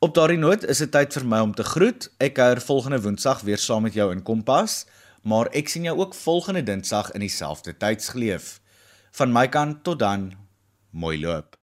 Op 0.00 0.14
daardie 0.16 0.38
noot 0.40 0.62
is 0.64 0.78
dit 0.80 0.88
tyd 0.88 1.12
vir 1.12 1.26
my 1.28 1.38
om 1.44 1.50
te 1.52 1.64
groet. 1.74 2.06
Ek 2.24 2.32
kuier 2.38 2.62
volgende 2.64 3.02
Woensdag 3.04 3.42
weer 3.44 3.60
saam 3.60 3.84
met 3.84 3.98
jou 3.98 4.06
in 4.14 4.22
Kompas, 4.24 4.86
maar 5.28 5.52
ek 5.52 5.68
sien 5.68 5.84
jou 5.84 5.92
ook 5.98 6.16
volgende 6.16 6.64
Dinsdag 6.64 7.12
in 7.12 7.20
dieselfde 7.20 7.76
tydsgleef. 7.76 8.48
Van 9.20 9.28
my 9.36 9.44
kant 9.52 9.84
tot 9.84 10.00
dan, 10.00 10.30
mooi 10.96 11.18
loop. 11.20 11.59